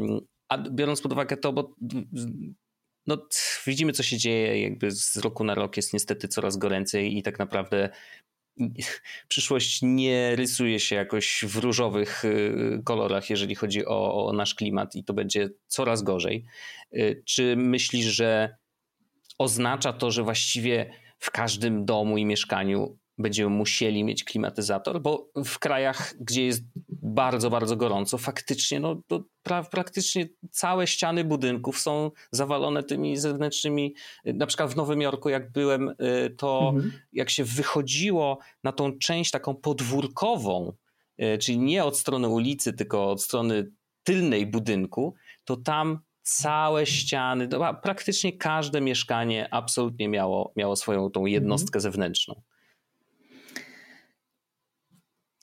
[0.49, 1.75] a biorąc pod uwagę to, bo
[3.09, 3.27] no,
[3.67, 7.39] widzimy, co się dzieje, jakby z roku na rok jest niestety coraz goręcej i tak
[7.39, 7.89] naprawdę
[9.27, 14.95] przyszłość nie rysuje się jakoś w różowych y, kolorach, jeżeli chodzi o, o nasz klimat,
[14.95, 16.45] i to będzie coraz gorzej.
[16.93, 18.55] Y, czy myślisz, że
[19.37, 25.59] oznacza to, że właściwie w każdym domu i mieszkaniu będziemy musieli mieć klimatyzator, bo w
[25.59, 26.63] krajach, gdzie jest
[27.01, 33.95] bardzo, bardzo gorąco, faktycznie no, to pra, praktycznie całe ściany budynków są zawalone tymi zewnętrznymi.
[34.25, 36.91] Na przykład w Nowym Jorku, jak byłem, y, to mhm.
[37.13, 40.73] jak się wychodziło na tą część taką podwórkową,
[41.21, 43.71] y, czyli nie od strony ulicy, tylko od strony
[44.03, 47.49] tylnej budynku, to tam całe ściany,
[47.81, 51.81] praktycznie każde mieszkanie absolutnie miało, miało swoją tą jednostkę mhm.
[51.81, 52.41] zewnętrzną.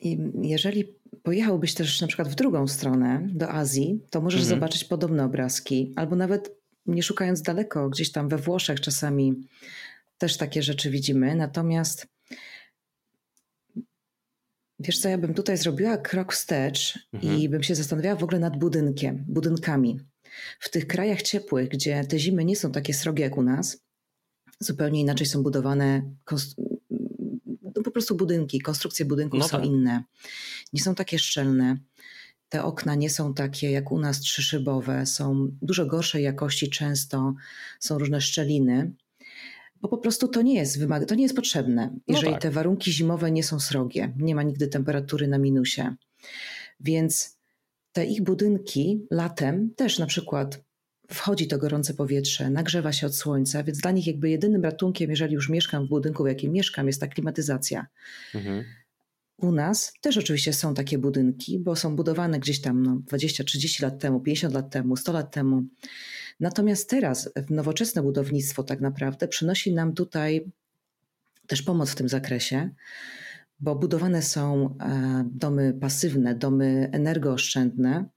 [0.00, 0.84] I jeżeli
[1.22, 4.58] pojechałbyś też na przykład w drugą stronę, do Azji, to możesz mhm.
[4.58, 9.34] zobaczyć podobne obrazki, albo nawet nie szukając daleko, gdzieś tam we Włoszech czasami
[10.18, 11.34] też takie rzeczy widzimy.
[11.34, 12.06] Natomiast
[14.78, 17.38] wiesz co, ja bym tutaj zrobiła krok wstecz mhm.
[17.38, 20.00] i bym się zastanawiała w ogóle nad budynkiem, budynkami.
[20.60, 23.78] W tych krajach ciepłych, gdzie te zimy nie są takie srogie jak u nas,
[24.60, 26.02] zupełnie inaczej są budowane
[27.86, 29.66] po prostu budynki, konstrukcje budynków no są tak.
[29.66, 30.02] inne.
[30.72, 31.76] Nie są takie szczelne.
[32.48, 37.34] te okna nie są takie jak u nas trzyszybowe, są dużo gorszej jakości, często
[37.80, 38.92] są różne szczeliny,
[39.80, 42.42] bo po prostu to nie jest wymag- to nie jest potrzebne, No jeżeli tak.
[42.42, 45.94] te warunki zimowe nie są srogie, nie ma nigdy temperatury na minusie.
[46.80, 47.36] Więc
[47.92, 50.60] te ich budynki latem też na przykład
[51.08, 55.34] wchodzi to gorące powietrze, nagrzewa się od słońca, więc dla nich jakby jedynym ratunkiem, jeżeli
[55.34, 57.86] już mieszkam w budynku, w jakim mieszkam, jest ta klimatyzacja.
[58.34, 58.64] Mhm.
[59.38, 63.98] U nas też oczywiście są takie budynki, bo są budowane gdzieś tam no, 20-30 lat
[63.98, 65.62] temu, 50 lat temu, 100 lat temu.
[66.40, 70.50] Natomiast teraz nowoczesne budownictwo tak naprawdę przynosi nam tutaj
[71.46, 72.70] też pomoc w tym zakresie,
[73.60, 78.08] bo budowane są e, domy pasywne, domy energooszczędne,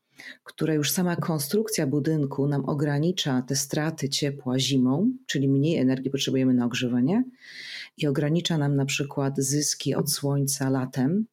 [0.43, 6.53] które już sama konstrukcja budynku nam ogranicza te straty ciepła zimą, czyli mniej energii potrzebujemy
[6.53, 7.23] na ogrzewanie
[7.97, 11.25] i ogranicza nam na przykład zyski od słońca latem.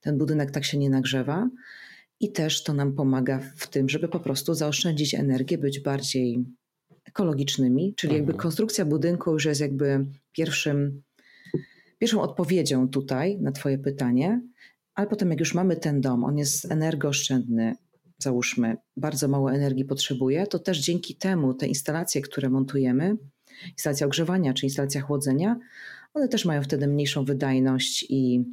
[0.00, 1.50] Ten budynek tak się nie nagrzewa
[2.20, 6.44] i też to nam pomaga w tym, żeby po prostu zaoszczędzić energię, być bardziej
[7.04, 8.42] ekologicznymi, czyli jakby Mhm.
[8.42, 11.02] konstrukcja budynku już jest jakby pierwszym,
[11.98, 14.40] pierwszą odpowiedzią tutaj na Twoje pytanie,
[14.94, 17.74] ale potem jak już mamy ten dom, on jest energooszczędny,
[18.22, 23.16] załóżmy, bardzo mało energii potrzebuje, to też dzięki temu te instalacje, które montujemy,
[23.70, 25.58] instalacja ogrzewania czy instalacja chłodzenia,
[26.14, 28.44] one też mają wtedy mniejszą wydajność i,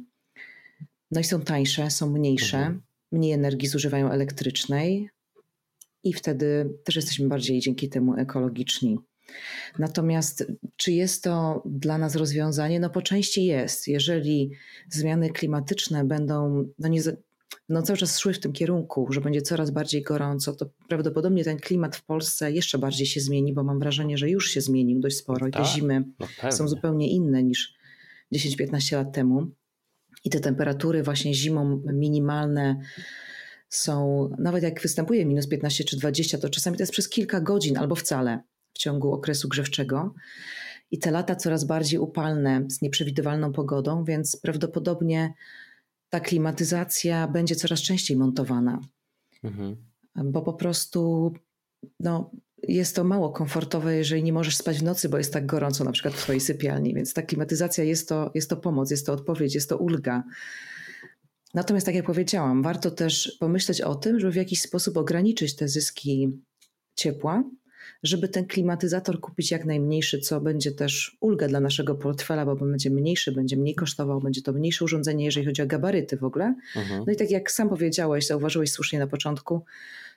[1.10, 2.82] no i są tańsze, są mniejsze, Mhm.
[3.12, 5.10] mniej energii zużywają elektrycznej
[6.04, 8.98] i wtedy też jesteśmy bardziej dzięki temu ekologiczni.
[9.78, 12.80] Natomiast czy jest to dla nas rozwiązanie?
[12.80, 13.88] No po części jest.
[13.88, 14.50] Jeżeli
[14.90, 17.00] zmiany klimatyczne będą, no nie,
[17.68, 21.56] no cały czas szły w tym kierunku, że będzie coraz bardziej gorąco, to prawdopodobnie ten
[21.56, 25.16] klimat w Polsce jeszcze bardziej się zmieni, bo mam wrażenie, że już się zmienił dość
[25.16, 26.04] sporo i te Tak, zimy
[26.42, 27.74] No są zupełnie inne niż
[28.34, 29.46] 10-15 lat temu.
[30.24, 32.80] I te temperatury właśnie zimą minimalne
[33.68, 37.78] są, nawet jak występuje minus 15 czy 20, to czasami to jest przez kilka godzin
[37.78, 38.42] albo wcale
[38.74, 40.14] w ciągu okresu grzewczego.
[40.90, 45.34] I te lata coraz bardziej upalne z nieprzewidywalną pogodą, więc prawdopodobnie
[46.10, 48.80] ta klimatyzacja będzie coraz częściej montowana,
[49.42, 49.76] Mhm.
[50.24, 51.32] bo po prostu
[52.00, 52.30] no,
[52.62, 55.92] jest to mało komfortowe, jeżeli nie możesz spać w nocy, bo jest tak gorąco na
[55.92, 59.54] przykład w twojej sypialni, więc ta klimatyzacja jest to, jest to pomoc, jest to odpowiedź,
[59.54, 60.24] jest to ulga.
[61.54, 65.68] Natomiast tak jak powiedziałam, warto też pomyśleć o tym, żeby w jakiś sposób ograniczyć te
[65.68, 66.38] zyski
[66.96, 67.44] ciepła,
[68.02, 72.90] żeby ten klimatyzator kupić jak najmniejszy, co będzie też ulga dla naszego portfela, bo będzie
[72.90, 76.54] mniejszy, będzie mniej kosztował, będzie to mniejsze urządzenie, jeżeli chodzi o gabaryty w ogóle.
[76.76, 77.04] Mhm.
[77.06, 79.64] No i tak jak sam powiedziałeś, zauważyłeś słusznie na początku,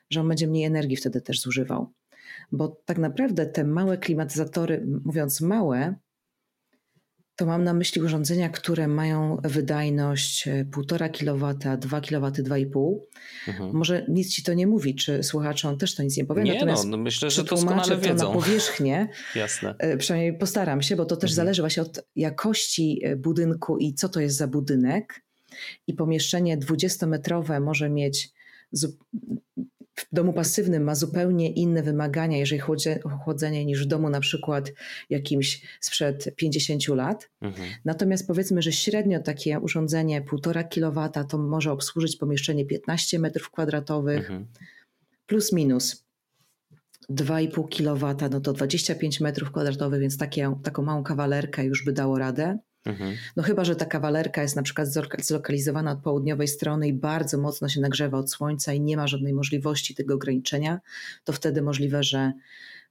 [0.09, 1.87] że on będzie mniej energii wtedy też zużywał.
[2.51, 5.95] Bo tak naprawdę te małe klimatyzatory, mówiąc małe,
[7.41, 12.95] to mam na myśli urządzenia, które mają wydajność e, 1,5 kW, 2 kW, 2,5.
[13.47, 13.71] Mhm.
[13.73, 16.43] Może nic ci to nie mówi, czy słuchaczom też to nic nie powie.
[16.43, 18.33] Nie no, Natomiast no myślę, że doskonale to na wiedzą.
[18.41, 19.75] powierzchnię, Jasne.
[19.79, 21.35] E, Przynajmniej postaram się, bo to też Mhm.
[21.35, 25.21] zależy właśnie od jakości e, budynku i co to jest za budynek.
[25.87, 28.29] I pomieszczenie 20-metrowe może mieć
[30.11, 34.19] w domu pasywnym ma zupełnie inne wymagania, jeżeli chodzi o chłodzenie, niż w domu na
[34.19, 34.71] przykład
[35.09, 37.29] jakimś sprzed 50 lat.
[37.41, 37.69] Mhm.
[37.85, 44.47] Natomiast powiedzmy, że średnio takie urządzenie 1,5 kW to może obsłużyć pomieszczenie 15 m2 Mhm.
[45.25, 46.05] plus minus
[47.09, 52.17] 2,5 kW, no to 25 metrów kwadratowych, więc takie, taką małą kawalerkę już by dało
[52.17, 52.57] radę.
[52.85, 53.15] Mhm.
[53.35, 57.37] No chyba, że ta kawalerka jest na przykład zlok- zlokalizowana od południowej strony i bardzo
[57.37, 60.79] mocno się nagrzewa od słońca i nie ma żadnej możliwości tego ograniczenia,
[61.23, 62.33] to wtedy możliwe, że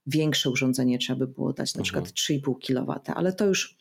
[0.07, 1.83] większe urządzenie trzeba by było dać, na Mhm.
[1.83, 3.77] przykład 3,5 kW, ale to już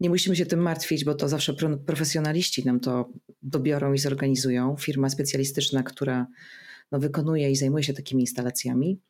[0.00, 3.08] nie musimy się tym martwić, bo to zawsze pro- profesjonaliści nam to
[3.42, 4.76] dobiorą i zorganizują.
[4.76, 6.26] Firma specjalistyczna, która
[6.92, 9.00] no, wykonuje i zajmuje się takimi instalacjami.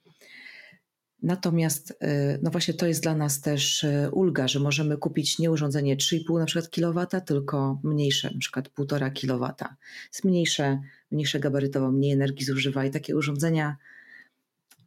[1.25, 1.97] Natomiast y,
[2.43, 6.39] no właśnie to jest dla nas też y, ulga, że możemy kupić nie urządzenie 3,5
[6.39, 9.77] na przykład kilowata, tylko mniejsze, na przykład 1,5 kilowata.
[10.13, 13.77] Jest mniejsze, mniejsze gabarytowo, mniej energii zużywa i takie urządzenia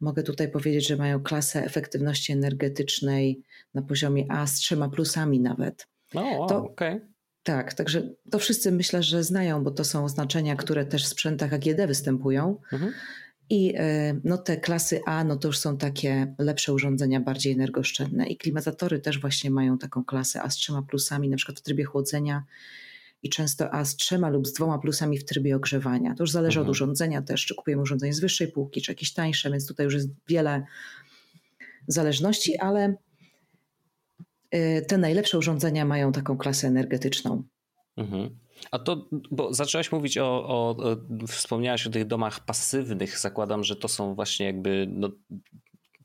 [0.00, 3.42] mogę tutaj powiedzieć, że mają klasę efektywności energetycznej
[3.74, 5.86] na poziomie A z trzema plusami nawet.
[6.14, 7.00] No, wow, To- okej.
[7.42, 11.52] Tak, także to wszyscy myślę, że znają, bo to są oznaczenia, które też w sprzętach
[11.52, 12.60] AGD występują.
[12.72, 12.92] Mhm.
[13.50, 18.26] I y, no, te klasy A, no to już są takie lepsze urządzenia, bardziej energooszczędne.
[18.26, 21.84] I klimatyzatory też właśnie mają taką klasę A z trzema plusami, na przykład w trybie
[21.84, 22.44] chłodzenia
[23.22, 26.14] i często A z trzema lub z dwoma plusami w trybie ogrzewania.
[26.14, 26.66] To już zależy Mhm.
[26.66, 29.94] od urządzenia też, czy kupujemy urządzenie z wyższej półki, czy jakieś tańsze, więc tutaj już
[29.94, 30.64] jest wiele
[31.86, 32.94] zależności, ale
[34.54, 37.42] y, te najlepsze urządzenia mają taką klasę energetyczną.
[37.96, 38.38] Mhm.
[38.70, 40.96] A to, bo zaczęłaś mówić o, o, o,
[41.26, 43.18] wspomniałaś o tych domach pasywnych.
[43.18, 45.10] Zakładam, że to są właśnie jakby no,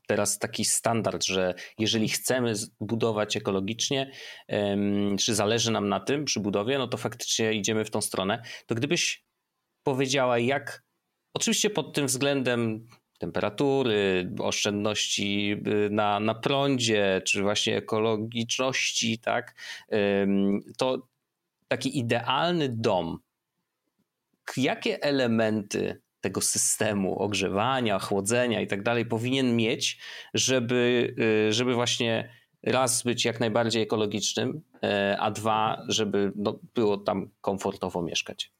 [0.06, 4.10] teraz taki standard, że jeżeli chcemy budować ekologicznie,
[5.18, 8.42] czy zależy nam na tym przy budowie, no to faktycznie idziemy w tą stronę.
[8.66, 9.24] To gdybyś
[9.82, 10.84] powiedziała, jak,
[11.34, 12.86] oczywiście pod tym względem
[13.18, 19.54] temperatury, oszczędności y, na, na prądzie, czy właśnie ekologiczności, tak,
[20.78, 21.08] to
[21.68, 23.18] taki idealny dom,
[24.56, 30.00] jakie elementy tego systemu ogrzewania, chłodzenia i tak dalej powinien mieć,
[30.34, 31.14] żeby,
[31.48, 32.30] y, żeby właśnie
[32.62, 38.52] raz być jak najbardziej ekologicznym, e, a dwa, żeby no, było tam komfortowo mieszkać?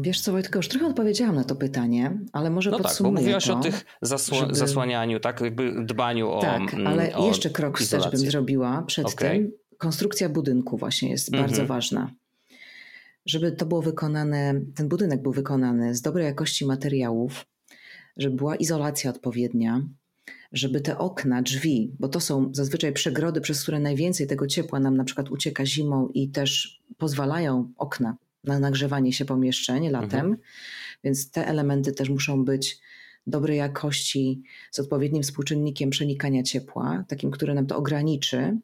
[0.00, 3.20] Wiesz co, Wojtko, już trochę odpowiedziałam na to pytanie, ale może no podsumuję tak, bo
[3.20, 4.54] mówiłaś to, o tych zasła żeby...
[4.54, 5.40] zasłanianiu, tak?
[5.40, 9.30] Jakby dbaniu o Tak, ale o jeszcze krok wstecz bym zrobiła przed okay.
[9.30, 9.52] tym.
[9.84, 11.40] Konstrukcja budynku właśnie jest -hmm.
[11.40, 12.10] bardzo ważna
[13.26, 17.46] żeby to było wykonane, ten budynek był wykonany z dobrej jakości materiałów,
[18.16, 19.82] żeby była izolacja odpowiednia,
[20.52, 24.96] żeby te okna, drzwi, bo to są zazwyczaj przegrody, przez które najwięcej tego ciepła nam
[24.96, 30.36] na przykład ucieka zimą i też pozwalają okna na nagrzewanie się pomieszczeń latem, mhm.
[31.04, 32.78] więc te elementy też muszą być
[33.26, 38.58] dobrej jakości, z odpowiednim współczynnikiem przenikania ciepła, takim, który nam to ograniczy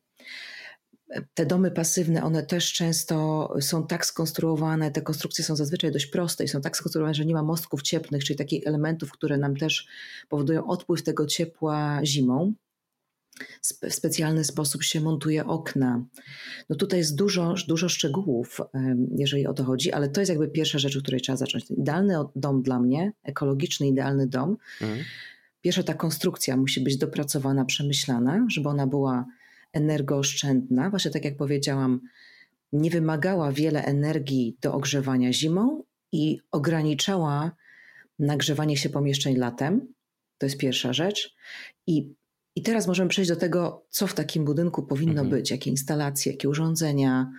[1.34, 6.44] te domy pasywne, one też często są tak skonstruowane, te konstrukcje są zazwyczaj dość proste
[6.44, 9.86] i są tak skonstruowane, że nie ma mostków cieplnych, czyli takich elementów, które nam też
[10.28, 12.52] powodują odpływ tego ciepła zimą.
[13.62, 16.04] W specjalny sposób się montuje okna.
[16.68, 18.60] No tutaj jest dużo, dużo szczegółów,
[19.16, 21.70] jeżeli o to chodzi, ale to jest jakby pierwsza rzecz, od której trzeba zacząć.
[21.70, 24.56] Idealny dom dla mnie, ekologiczny, idealny dom.
[24.80, 25.04] Mhm.
[25.60, 29.26] Pierwsza ta konstrukcja musi być dopracowana, przemyślana, żeby ona była
[29.72, 32.00] energooszczędna, właśnie tak jak powiedziałam,
[32.72, 37.52] nie wymagała wiele energii do ogrzewania zimą i ograniczała
[38.18, 39.92] nagrzewanie się pomieszczeń latem.
[40.38, 41.34] To jest pierwsza rzecz.
[41.86, 42.14] I,
[42.56, 45.30] i teraz możemy przejść do tego, co w takim budynku powinno mhm.
[45.30, 47.32] być, jakie instalacje, jakie urządzenia,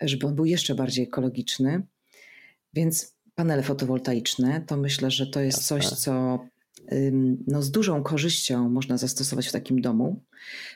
[0.00, 1.82] żeby on był jeszcze bardziej ekologiczny.
[2.74, 5.80] Więc panele fotowoltaiczne to myślę, że to jest Jasne.
[5.80, 6.38] coś, co
[7.46, 10.22] no, z dużą korzyścią można zastosować w takim domu.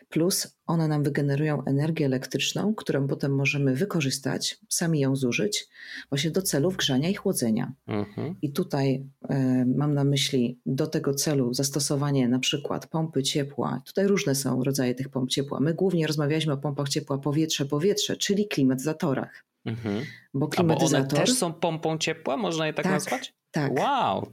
[0.09, 5.69] Plus one nam wygenerują energię elektryczną, którą potem możemy wykorzystać, sami ją zużyć,
[6.09, 7.73] właśnie do celów grzania i chłodzenia.
[7.87, 8.35] Mhm.
[8.43, 9.35] I tutaj y,
[9.77, 13.83] mam na myśli do tego celu zastosowanie na przykład pompy ciepła.
[13.87, 15.61] Tutaj różne są rodzaje tych pomp ciepła.
[15.61, 19.45] My głównie rozmawialiśmy o pompach ciepła powietrze-powietrze, czyli klimatyzatorach.
[19.65, 20.05] Mhm.
[20.35, 21.07] Bo klimatyzator...
[21.07, 22.37] A bo one też są pompą ciepła?
[22.37, 23.35] Można je tak, tak nazwać?
[23.53, 23.79] Tak.
[23.79, 24.27] Wow!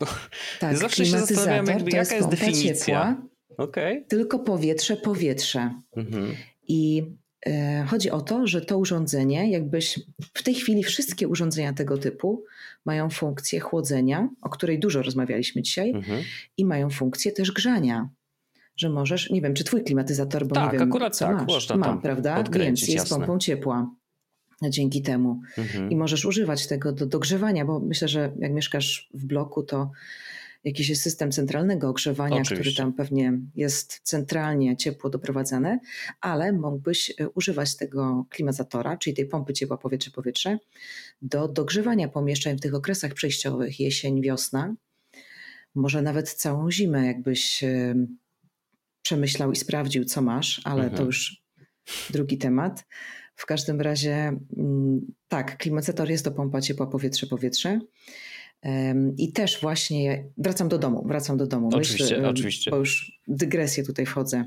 [0.59, 2.73] Tak, Zawsze się zastanawiam, jakby, jaka jest definicja.
[2.75, 3.15] Ciepła,
[3.57, 4.05] okay.
[4.07, 5.73] Tylko powietrze, powietrze.
[5.95, 6.35] Mhm.
[6.67, 7.03] I
[7.45, 9.99] e, chodzi o to, że to urządzenie, jakbyś
[10.33, 12.43] w tej chwili wszystkie urządzenia tego typu
[12.85, 16.23] mają funkcję chłodzenia, o której dużo rozmawialiśmy dzisiaj, mhm.
[16.57, 18.09] i mają funkcję też grzania
[18.79, 21.47] że możesz, nie wiem, czy twój klimatyzator, bo tak, nie wiem, akurat tak, masz.
[21.47, 22.43] można Ma, prawda?
[22.43, 23.17] Więc jest jasne.
[23.17, 23.91] pompą ciepła
[24.61, 25.41] dzięki temu.
[25.57, 25.91] Mhm.
[25.91, 29.91] I możesz używać tego do dogrzewania, bo myślę, że jak mieszkasz w bloku, to
[30.63, 32.55] jakiś jest system centralnego ogrzewania, Oczywiście.
[32.55, 35.79] który tam pewnie jest centralnie ciepło doprowadzane,
[36.21, 40.57] ale mógłbyś e, używać tego klimatyzatora, czyli tej pompy ciepła powietrze-powietrze,
[41.21, 44.75] do dogrzewania pomieszczeń w tych okresach przejściowych, jesień, wiosna,
[45.75, 47.95] może nawet całą zimę, jakbyś e,
[49.01, 50.97] przemyślał i sprawdził, co masz, ale mhm.
[50.97, 51.41] to już
[52.09, 52.85] drugi temat.
[53.39, 57.79] W każdym razie mm, tak, klimatyzator jest to pompa ciepła powietrze-powietrze.
[59.17, 61.69] I też właśnie wracam do domu, wracam do domu.
[61.73, 62.71] Oczywiście, Myślę, oczywiście.
[62.71, 64.45] Bo już dygresję tutaj wchodzę.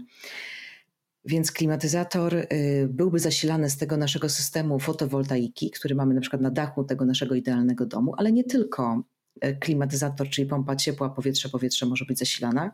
[1.24, 2.46] Więc klimatyzator y,
[2.90, 7.34] byłby zasilany z tego naszego systemu fotowoltaiki, który mamy na przykład na dachu tego naszego
[7.34, 9.02] idealnego domu, ale nie tylko
[9.44, 12.72] y, klimatyzator, czyli pompa ciepła, powietrze, powietrze może być zasilana.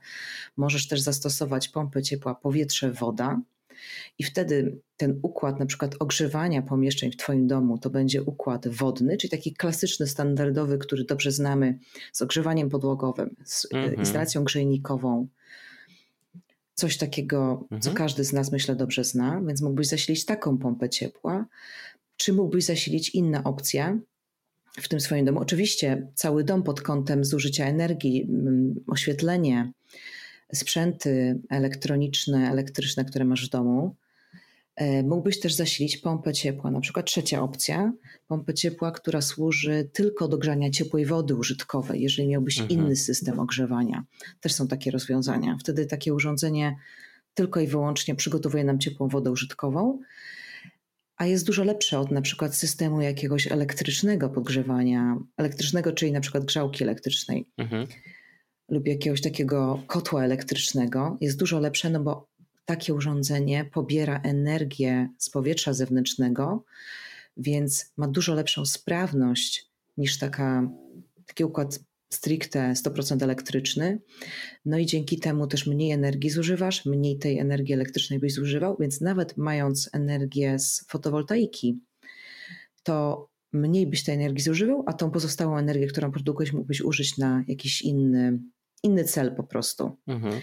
[0.56, 3.40] Możesz też zastosować pompę ciepła, powietrze, woda.
[4.18, 9.16] I wtedy ten układ na przykład ogrzewania pomieszczeń w Twoim domu to będzie układ wodny,
[9.16, 11.78] czyli taki klasyczny, standardowy, który dobrze znamy
[12.12, 13.98] z ogrzewaniem podłogowym, z e, mhm.
[13.98, 15.28] instalacją grzejnikową.
[16.74, 17.80] Coś takiego, mhm.
[17.80, 21.46] co każdy z nas myślę dobrze zna, więc mógłbyś zasilić taką pompę ciepła,
[22.16, 23.98] czy mógłbyś zasilić inna opcja,
[24.82, 25.40] w tym swoim domu.
[25.40, 28.28] Oczywiście cały dom pod kątem zużycia energii,
[28.86, 29.72] oświetlenie,
[30.54, 33.96] sprzęty elektroniczne, elektryczne, które masz w domu.
[34.76, 37.92] E, mógłbyś też zasilić pompę ciepła, na przykład trzecia opcja,
[38.28, 42.80] pompę ciepła, która służy tylko do grzania ciepłej wody użytkowej, jeżeli miałbyś mhm.
[42.80, 44.04] inny system ogrzewania.
[44.40, 45.56] Też są takie rozwiązania.
[45.60, 46.76] Wtedy takie urządzenie
[47.34, 49.98] tylko i wyłącznie przygotowuje nam ciepłą wodę użytkową.
[51.16, 56.44] a jest dużo lepsze od na przykład systemu jakiegoś elektrycznego podgrzewania, elektrycznego, czyli na przykład
[56.44, 57.86] grzałki elektrycznej mhm.
[58.68, 61.16] Lub jakiegoś takiego kotła elektrycznego.
[61.20, 62.28] Jest dużo lepsze, no bo
[62.64, 66.64] takie urządzenie pobiera energię z powietrza zewnętrznego,
[67.36, 70.70] więc ma dużo lepszą sprawność niż taka,
[71.26, 71.80] taki układ
[72.12, 74.00] stricte 100% elektryczny.
[74.64, 79.00] No i dzięki temu też mniej energii zużywasz, mniej tej energii elektrycznej byś zużywał, więc
[79.00, 81.80] nawet mając energię z fotowoltaiki,
[82.82, 87.44] to mniej byś tej energii zużywał, a tą pozostałą energię, którą produkujesz, mógłbyś użyć na
[87.48, 88.38] jakiś inny,
[88.82, 89.96] inny cel po prostu.
[90.06, 90.40] Mhm.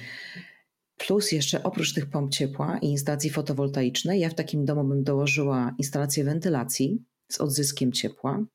[0.97, 5.75] Plus jeszcze oprócz tych pomp ciepła i instalacji fotowoltaicznej, ja w takim domu bym dołożyła
[5.77, 8.45] instalację wentylacji z odzyskiem ciepła,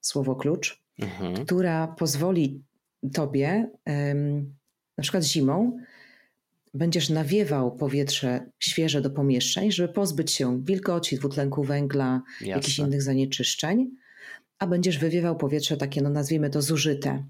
[0.00, 1.44] słowo klucz, mhm.
[1.44, 2.62] która pozwoli
[3.12, 3.70] tobie,
[4.98, 5.78] na przykład zimą,
[6.74, 12.48] będziesz nawiewał powietrze świeże do pomieszczeń, żeby pozbyć się wilgoci, dwutlenku węgla, Jasne.
[12.48, 13.90] jakichś innych zanieczyszczeń,
[14.58, 17.24] a będziesz wywiewał powietrze takie, no nazwijmy to zużyte.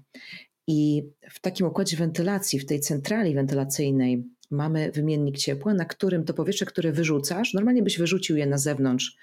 [0.71, 6.33] I w takim układzie wentylacji, w tej centrali wentylacyjnej mamy wymiennik ciepła, na którym to
[6.33, 9.17] powietrze, które wyrzucasz, normalnie byś wyrzucił je na zewnątrz,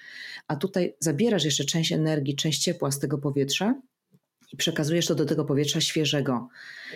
[0.48, 3.80] a tutaj zabierasz jeszcze część energii, część ciepła z tego powietrza
[4.52, 6.48] i przekazujesz to do tego powietrza świeżego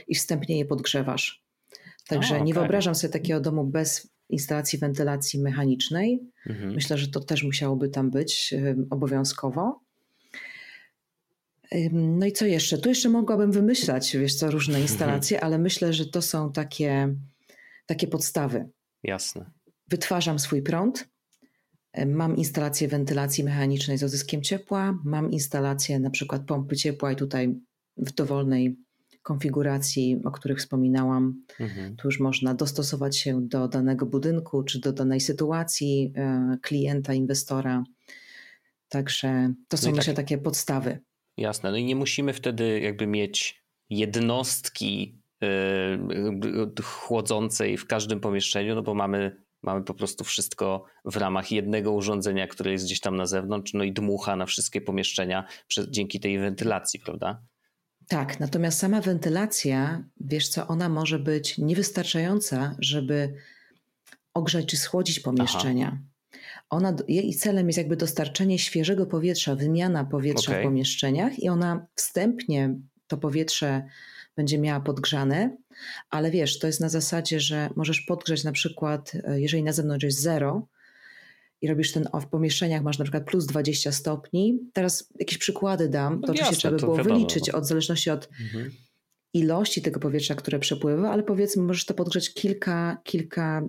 [0.08, 1.44] i wstępnie je podgrzewasz.
[2.08, 2.46] Także o, okay.
[2.46, 6.20] nie wyobrażam sobie takiego domu bez instalacji wentylacji mechanicznej.
[6.46, 6.74] Mhm.
[6.74, 8.54] Myślę, że to też musiałoby tam być
[8.90, 9.80] obowiązkowo.
[11.92, 12.78] No i co jeszcze?
[12.78, 14.82] Tu jeszcze mogłabym wymyślać, wiesz co, różne mhm.
[14.82, 17.14] instalacje, ale myślę, że to są takie,
[17.86, 18.68] takie podstawy.
[19.02, 19.50] Jasne.
[19.88, 21.08] Wytwarzam swój prąd,
[22.06, 27.54] mam instalację wentylacji mechanicznej z odzyskiem ciepła, mam instalację na przykład pompy ciepła i tutaj
[27.96, 28.76] w dowolnej
[29.22, 31.96] konfiguracji, o których wspominałam, mhm.
[31.96, 37.84] tu już można dostosować się do danego budynku czy do danej sytuacji e, klienta, inwestora.
[38.88, 40.24] Także to są no myślę tak...
[40.24, 40.98] takie podstawy.
[41.40, 41.70] Jasne.
[41.70, 48.94] No i nie musimy wtedy jakby mieć jednostki yy, chłodzącej w każdym pomieszczeniu, no bo
[48.94, 53.74] mamy, mamy po prostu wszystko w ramach jednego urządzenia, które jest gdzieś tam na zewnątrz,
[53.74, 55.44] no i dmucha na wszystkie pomieszczenia
[55.88, 57.42] dzięki tej wentylacji, prawda?
[58.08, 63.34] Tak, natomiast sama wentylacja, wiesz co, ona może być niewystarczająca, żeby
[64.34, 65.86] ogrzać czy schłodzić pomieszczenia.
[65.86, 66.09] Aha.
[66.70, 70.62] Ona, jej celem jest jakby dostarczenie świeżego powietrza, wymiana powietrza okay.
[70.62, 72.74] w pomieszczeniach i ona wstępnie
[73.06, 73.82] to powietrze
[74.36, 75.56] będzie miała podgrzane,
[76.10, 80.04] ale wiesz, to jest na zasadzie, że możesz podgrzać na przykład, e, jeżeli na zewnątrz
[80.04, 80.68] jest zero
[81.60, 84.58] i robisz ten, w pomieszczeniach masz na przykład plus 20 stopni.
[84.72, 87.14] Teraz jakieś przykłady dam, to no oczywiście trzeba by było wiadomo.
[87.14, 87.58] wyliczyć no.
[87.58, 88.70] od zależności od mhm.
[89.34, 93.62] ilości tego powietrza, które przepływa, ale powiedzmy możesz to podgrzać kilka, kilka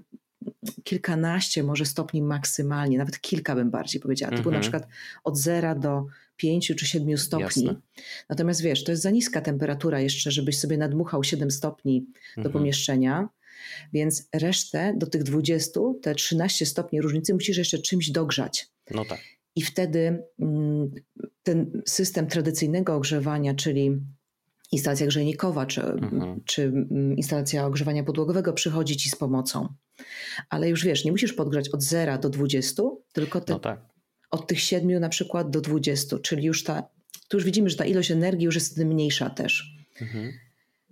[0.83, 4.37] kilkanaście może stopni maksymalnie, nawet kilka bym bardziej powiedziała, -hmm.
[4.37, 4.61] typu na mhm.
[4.61, 4.87] przykład
[5.23, 7.63] od zera do pięciu czy siedmiu stopni.
[7.65, 7.75] Jasne.
[8.29, 12.01] Natomiast wiesz, to jest za niska temperatura jeszcze, żebyś sobie nadmuchał 7 stopni
[12.35, 12.53] do mhm.
[12.53, 13.29] pomieszczenia,
[13.93, 18.67] więc resztę do tych 20, te 13 stopni różnicy musisz jeszcze czymś dogrzać.
[18.91, 19.19] No tak.
[19.55, 20.91] I wtedy mm,
[21.43, 24.01] ten system tradycyjnego ogrzewania, czyli
[24.71, 26.41] instalacja grzejnikowa czy, mhm.
[26.45, 29.67] czy mm, instalacja ogrzewania podłogowego przychodzi ci z pomocą.
[30.49, 33.81] Ale już wiesz, nie musisz podgrzać od 0 do 20, tylko te, no tak.
[34.31, 36.83] od tych 7 na przykład do 20, czyli już ta,
[37.27, 39.77] tu już widzimy, że ta ilość energii już jest mniejsza też.
[40.01, 40.33] Mhm.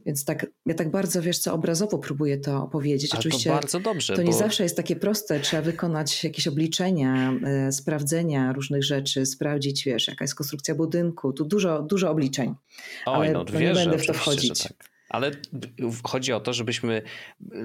[0.05, 3.11] Więc tak, ja tak bardzo, wiesz co, obrazowo próbuję to opowiedzieć.
[3.11, 4.15] Ale Oczywiście to bardzo dobrze.
[4.15, 4.37] To nie bo...
[4.37, 5.39] zawsze jest takie proste.
[5.39, 11.33] Trzeba wykonać jakieś obliczenia, e, sprawdzenia różnych rzeczy, sprawdzić, wiesz, jaka jest konstrukcja budynku.
[11.33, 12.55] Tu dużo, dużo obliczeń.
[13.05, 14.63] Oj, ale no, no nie będę w to wchodzić.
[14.63, 14.89] Tak.
[15.09, 15.31] Ale
[16.03, 17.01] chodzi o to, żebyśmy,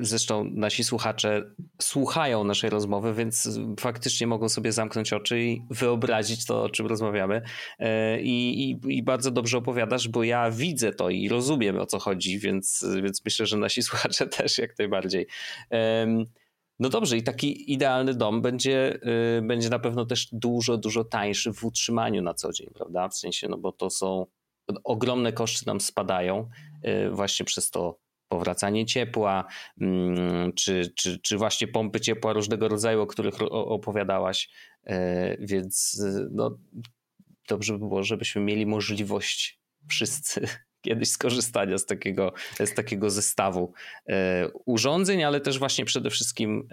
[0.00, 6.62] zresztą nasi słuchacze słuchają naszej rozmowy, więc faktycznie mogą sobie zamknąć oczy i wyobrazić to,
[6.62, 7.42] o czym rozmawiamy.
[7.78, 11.98] E, I, i, i bardzo dobrze opowiadasz, bo ja widzę to i rozumiem o co
[11.98, 15.26] chodzi, więc, więc myślę, że nasi słuchacze też jak najbardziej.
[16.78, 18.98] No dobrze, i taki idealny dom będzie,
[19.38, 23.08] y, będzie na pewno też dużo, dużo tańszy w utrzymaniu na co dzień, prawda?
[23.08, 24.26] W sensie, no bo to są
[24.84, 26.48] ogromne koszty nam spadają
[26.84, 27.98] y, właśnie przez to
[28.28, 29.44] powracanie ciepła,
[29.80, 34.50] mm, czy, czy, czy właśnie pompy ciepła różnego rodzaju, o których opowiadałaś.
[34.86, 34.92] Y,
[35.40, 36.58] więc y, no,
[37.48, 40.48] dobrze by było, żebyśmy mieli możliwość wszyscy
[40.84, 43.72] kiedyś skorzystania z takiego, z takiego zestawu
[44.64, 46.68] urządzeń, ale też właśnie przede wszystkim,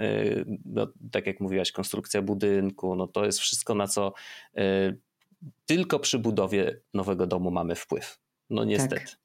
[0.65, 4.13] no, tak jak mówiłaś, konstrukcja budynku, no to jest wszystko na co
[5.65, 8.19] tylko przy budowie nowego domu mamy wpływ.
[8.49, 9.17] No niestety, tak.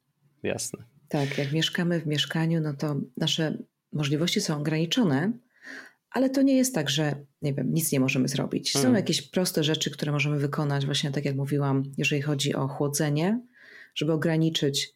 [0.42, 0.84] jasne.
[1.08, 3.58] Tak, jak mieszkamy w mieszkaniu, no to nasze
[3.92, 5.32] możliwości są ograniczone,
[6.10, 8.72] ale to nie jest tak, że nie wiem, nic nie możemy zrobić.
[8.72, 8.96] Są hmm.
[8.96, 13.40] jakieś proste rzeczy, które możemy wykonać, właśnie tak jak mówiłam, jeżeli chodzi o chłodzenie,
[13.94, 14.94] żeby ograniczyć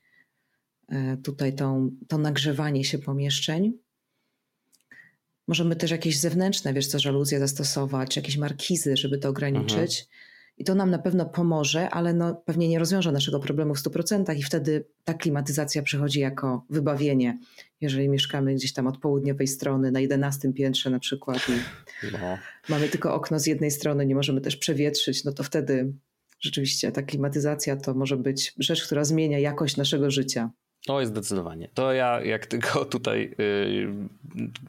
[0.89, 3.73] e, tutaj tą, to nagrzewanie się pomieszczeń.
[5.49, 10.01] Możemy też jakieś zewnętrzne, wiesz co, żaluzje zastosować, jakieś markizy, żeby to ograniczyć.
[10.01, 10.30] Mhm.
[10.61, 14.37] I to nam na pewno pomoże, ale no, pewnie nie rozwiąże naszego problemu w 100%
[14.37, 17.39] i wtedy ta klimatyzacja przychodzi jako wybawienie.
[17.81, 21.53] Jeżeli mieszkamy gdzieś tam od południowej strony, na 11 piętrze na przykład i
[22.13, 22.19] no.
[22.69, 25.93] mamy tylko okno z jednej strony, nie możemy też przewietrzyć, no to wtedy
[26.41, 30.51] rzeczywiście ta klimatyzacja to może być rzecz, która zmienia jakość naszego życia.
[30.89, 31.69] Oj, zdecydowanie.
[31.75, 33.95] To ja jak tylko tutaj yy,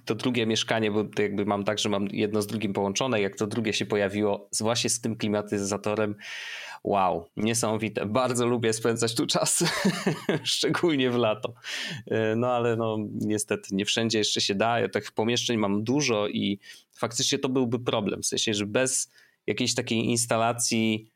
[0.06, 3.36] to drugie mieszkanie, bo to jakby mam tak, że mam jedno z drugim połączone, jak
[3.36, 6.16] to drugie się pojawiło właśnie z tym klimatyzatorem,
[6.84, 8.06] wow, niesamowite.
[8.06, 9.64] Bardzo lubię spędzać tu czas,
[10.44, 11.54] szczególnie w lato.
[12.08, 14.80] Yy, no ale no niestety nie wszędzie jeszcze się da.
[14.80, 16.60] Ja tych pomieszczeń mam dużo i
[16.94, 18.22] faktycznie to byłby problem.
[18.22, 19.12] W sensie, że bez
[19.48, 21.11] jakiejś takiej instalacji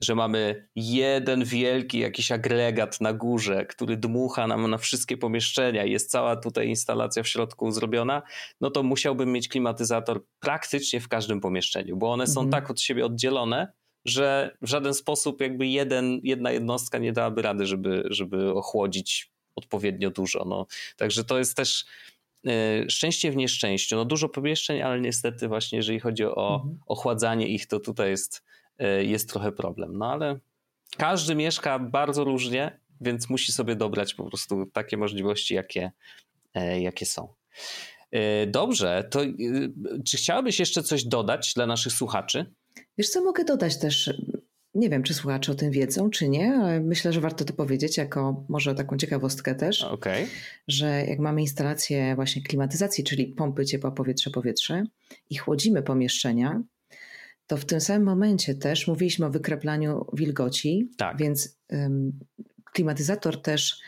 [0.00, 5.90] że mamy jeden wielki jakiś agregat na górze, który dmucha nam na wszystkie pomieszczenia i
[5.90, 8.22] jest cała tutaj instalacja w środku zrobiona,
[8.60, 12.50] no to musiałbym mieć klimatyzator praktycznie w każdym pomieszczeniu, bo one są mhm.
[12.50, 13.72] tak od siebie oddzielone,
[14.04, 20.10] że w żaden sposób jakby jeden, jedna jednostka nie dałaby rady, żeby, żeby ochłodzić odpowiednio
[20.10, 20.44] dużo.
[20.44, 20.66] No.
[20.96, 21.84] Także to jest też
[22.44, 22.52] yy,
[22.90, 23.96] szczęście w nieszczęściu.
[23.96, 26.78] No dużo pomieszczeń, ale niestety właśnie jeżeli chodzi o mhm.
[26.86, 28.57] ochładzanie ich, to tutaj jest E,
[29.02, 29.98] jest trochę problem.
[29.98, 30.38] No ale
[30.96, 35.90] każdy mieszka bardzo różnie, więc musi sobie dobrać po prostu takie możliwości, jakie,
[36.54, 37.28] e, jakie są.
[38.10, 39.20] E, dobrze, to
[40.06, 42.46] czy chciałabyś jeszcze coś dodać dla naszych słuchaczy?
[42.98, 44.14] Wiesz co, mogę dodać też,
[44.74, 47.96] nie wiem czy słuchacze o tym wiedzą, czy nie, ale myślę, że warto to powiedzieć
[47.96, 50.26] jako może taką ciekawostkę też, okay.
[50.68, 54.84] że jak mamy instalację właśnie klimatyzacji, czyli pompy ciepła powietrze-powietrze
[55.30, 56.62] i chłodzimy pomieszczenia,
[57.48, 61.16] to w tym samym momencie też mówiliśmy o wykraplaniu wilgoci, tak.
[61.16, 61.58] więc
[62.72, 63.80] klimatyzator też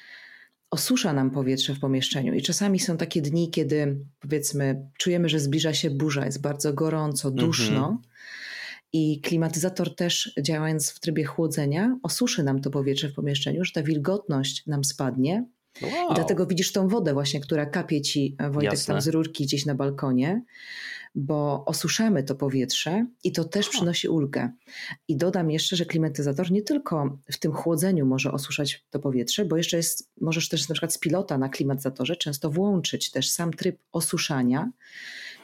[0.71, 2.35] osusza nam powietrze w pomieszczeniu.
[2.35, 7.31] I czasami są takie dni, kiedy powiedzmy czujemy, że zbliża się burza, jest bardzo gorąco,
[7.31, 7.77] duszno.
[7.77, 7.99] Mhm.
[8.93, 13.83] I klimatyzator też działając w trybie chłodzenia osuszy nam to powietrze w pomieszczeniu, że ta
[13.83, 15.47] wilgotność nam spadnie.
[15.83, 16.13] Wow.
[16.13, 18.95] I dlatego widzisz tą wodę właśnie, która kapie ci Wojtek Jasne.
[18.95, 20.43] tam z rurki gdzieś na balkonie
[21.15, 24.51] bo osuszamy to powietrze i to też przynosi ulgę.
[25.09, 29.57] I dodam jeszcze, że klimatyzator nie tylko w tym chłodzeniu może osuszać to powietrze, bo
[29.57, 33.79] jeszcze jest, możesz też na przykład z pilota na klimatyzatorze często włączyć też sam tryb
[33.93, 34.71] osuszania.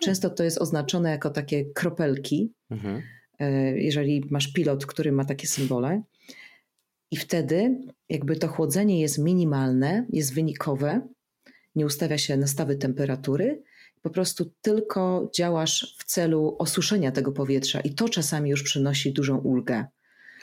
[0.01, 3.03] Często to jest oznaczone jako takie kropelki, mhm.
[3.39, 6.03] E, jeżeli masz pilot, który ma takie symbole.
[7.11, 11.09] I wtedy jakby to chłodzenie jest minimalne, jest wynikowe,
[11.77, 13.63] nie ustawia się nastawy temperatury,
[14.07, 19.39] po prostu tylko działasz w celu osuszenia tego powietrza i to czasami już przynosi dużą
[19.39, 19.85] ulgę.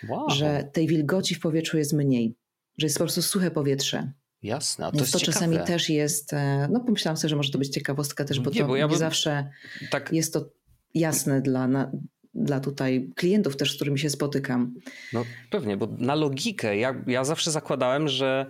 [0.09, 0.29] Wow.
[0.29, 2.35] Że tej wilgoci w powietrzu jest mniej,
[2.77, 4.11] że jest po prostu suche powietrze.
[4.41, 5.33] Jasne, a to Więc to ciekawe.
[5.33, 8.61] czasami też jest, e, no pomyślałam sobie, że może to być ciekawostka też, bo nie,
[8.61, 9.49] to bo ja nie zawsze
[9.91, 10.13] tak...
[10.13, 10.49] jest to
[10.93, 11.91] jasne dla, na,
[12.33, 14.73] dla tutaj klientów też, z którymi się spotykam.
[15.13, 18.45] No pewnie, bo na logikę ja, ja zawsze zakładałem, że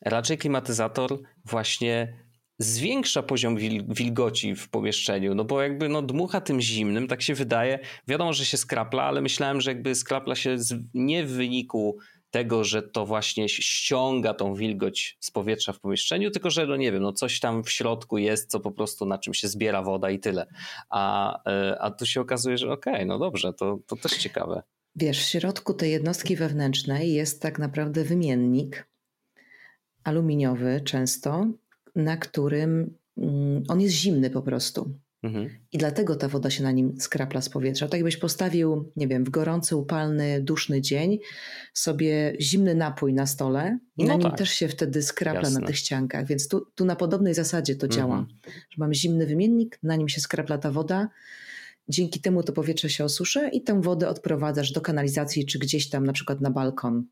[0.00, 2.23] raczej klimatyzator właśnie
[2.58, 3.56] zwiększa poziom
[3.88, 7.78] wilgoci w pomieszczeniu, no bo jakby no dmucha tym zimnym, tak się wydaje.
[8.08, 10.56] Wiadomo, że się skrapla, ale myślałem, że jakby skrapla się
[10.94, 11.98] nie w wyniku
[12.30, 16.92] tego, że to właśnie ściąga tą wilgoć z powietrza w pomieszczeniu, tylko że no nie
[16.92, 20.10] wiem, no coś tam w środku jest, co po prostu na czym się zbiera woda
[20.10, 20.46] i tyle.
[20.90, 24.62] A, e, a tu się okazuje, że okej, okay, no dobrze, to, to też ciekawe.
[24.96, 28.86] Wiesz, w środku tej jednostki wewnętrznej jest tak naprawdę wymiennik
[30.04, 31.46] aluminiowy często,
[31.94, 34.94] na którym mm, on jest zimny po prostu.
[35.24, 35.50] Mhm.
[35.72, 37.88] I dlatego ta woda się na nim skrapla z powietrza.
[37.88, 41.18] Tak jakbyś postawił, nie wiem, w gorący, upalny, duszny dzień
[41.72, 44.38] sobie zimny napój na stole i no na nim tak.
[44.38, 45.60] też się wtedy skrapla Jasne.
[45.60, 46.26] na tych ściankach.
[46.26, 48.02] Więc tu, tu na podobnej zasadzie to mhm.
[48.02, 48.26] działa.
[48.44, 51.08] Że mamy zimny wymiennik, na nim się skrapla ta woda.
[51.88, 56.06] Dzięki temu to powietrze się osuszy i tę wodę odprowadzasz do kanalizacji czy gdzieś tam
[56.06, 57.04] na przykład na balkon,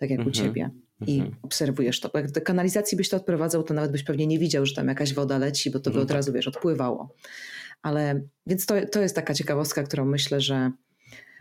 [0.00, 0.28] tak jak mhm.
[0.28, 0.70] u ciebie
[1.06, 1.36] i mhm.
[1.42, 2.08] obserwujesz to.
[2.08, 4.88] Bo jak do kanalizacji byś to odprowadzał, to nawet byś pewnie nie widział, że tam
[4.88, 7.14] jakaś woda leci, bo to by no od razu, wiesz, odpływało.
[7.82, 10.70] Ale więc to, to jest taka ciekawostka, którą myślę, że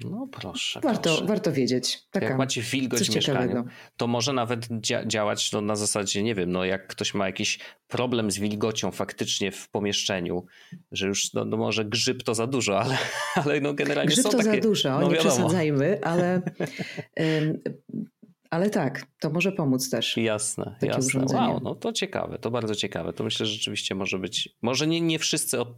[0.05, 0.80] no proszę.
[0.84, 1.26] Warto, proszę.
[1.26, 1.99] warto wiedzieć.
[2.12, 3.66] Taka, jak macie wilgoć w mieszkaniu,
[3.97, 7.60] to może nawet dzia działać no, na zasadzie, nie wiem, no, jak ktoś ma jakiś
[7.88, 10.45] problem z wilgocią faktycznie w pomieszczeniu,
[10.91, 12.97] że już no, no może grzyb to za dużo, ale,
[13.36, 14.49] ale no generalnie grzyb są to takie...
[14.49, 15.36] za dużo, no, nie wiadomo.
[15.36, 16.41] przesadzajmy, ale
[18.49, 20.17] Ale tak, to może pomóc też.
[20.17, 21.05] Jasne, takie jasne.
[21.05, 21.47] Urządzenie.
[21.47, 23.13] Wow, no to ciekawe, to bardzo ciekawe.
[23.13, 25.75] To myślę, że rzeczywiście może być, może nie, nie wszyscy o,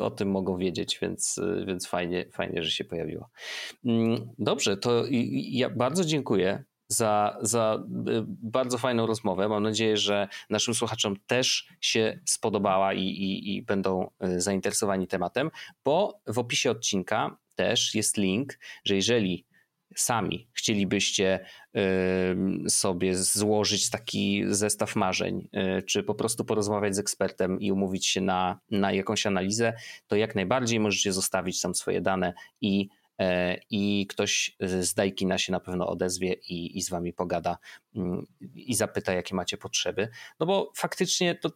[0.00, 3.30] o tym mogą wiedzieć, więc, więc fajnie, fajnie, że się pojawiło.
[3.84, 9.48] Mm, dobrze, to ja bardzo dziękuję za, za y, bardzo fajną rozmowę.
[9.48, 15.50] Mam nadzieję, że naszym słuchaczom też się spodobała i, i, i będą y, zainteresowani tematem,
[15.84, 19.46] bo w opisie odcinka też jest link, że jeżeli
[19.96, 21.46] sami chcielibyście
[22.68, 28.20] sobie złożyć taki zestaw marzeń, y, czy po prostu porozmawiać z ekspertem i umówić się
[28.20, 29.72] na, na jakąś analizę,
[30.06, 32.88] to jak najbardziej możecie zostawić tam swoje dane i
[33.20, 37.58] E, i ktoś z Dajkina się na pewno odezwie i, i z wami pogada
[37.96, 40.08] mm, i zapyta, jakie macie potrzeby.
[40.40, 41.50] No bo faktycznie to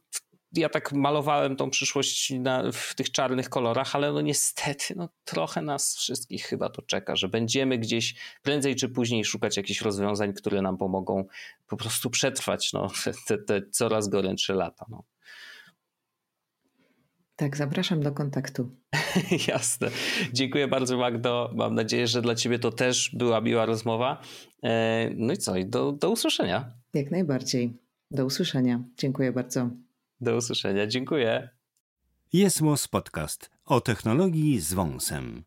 [0.53, 5.63] ja tak malowałem tą przyszłość na, w tych czarnych kolorach, ale no niestety no trochę
[5.63, 10.63] nas wszystkich chyba to czeka, że będziemy gdzieś prędzej czy później szukać jakichś rozwiązań, które
[10.63, 11.25] nam pomogą
[11.69, 12.89] po prostu przetrwać no,
[13.27, 14.87] te, te coraz gorętsze lata.
[14.89, 15.05] No.
[17.37, 18.71] Tak, zapraszam do kontaktu.
[19.49, 19.89] Jasne.
[20.33, 21.51] Dziękuję bardzo, Magdo.
[21.55, 24.21] Mam nadzieję, że dla Ciebie to też była miła rozmowa.
[24.63, 25.57] E, no i co?
[25.57, 26.73] I do, do usłyszenia.
[26.95, 27.73] Jak najbardziej.
[28.11, 28.83] Do usłyszenia.
[28.97, 29.71] Dziękuję bardzo.
[30.21, 30.87] Do usłyszenia.
[30.87, 31.49] Dziękuję.
[32.33, 35.45] Jest Podcast o technologii z wąsem.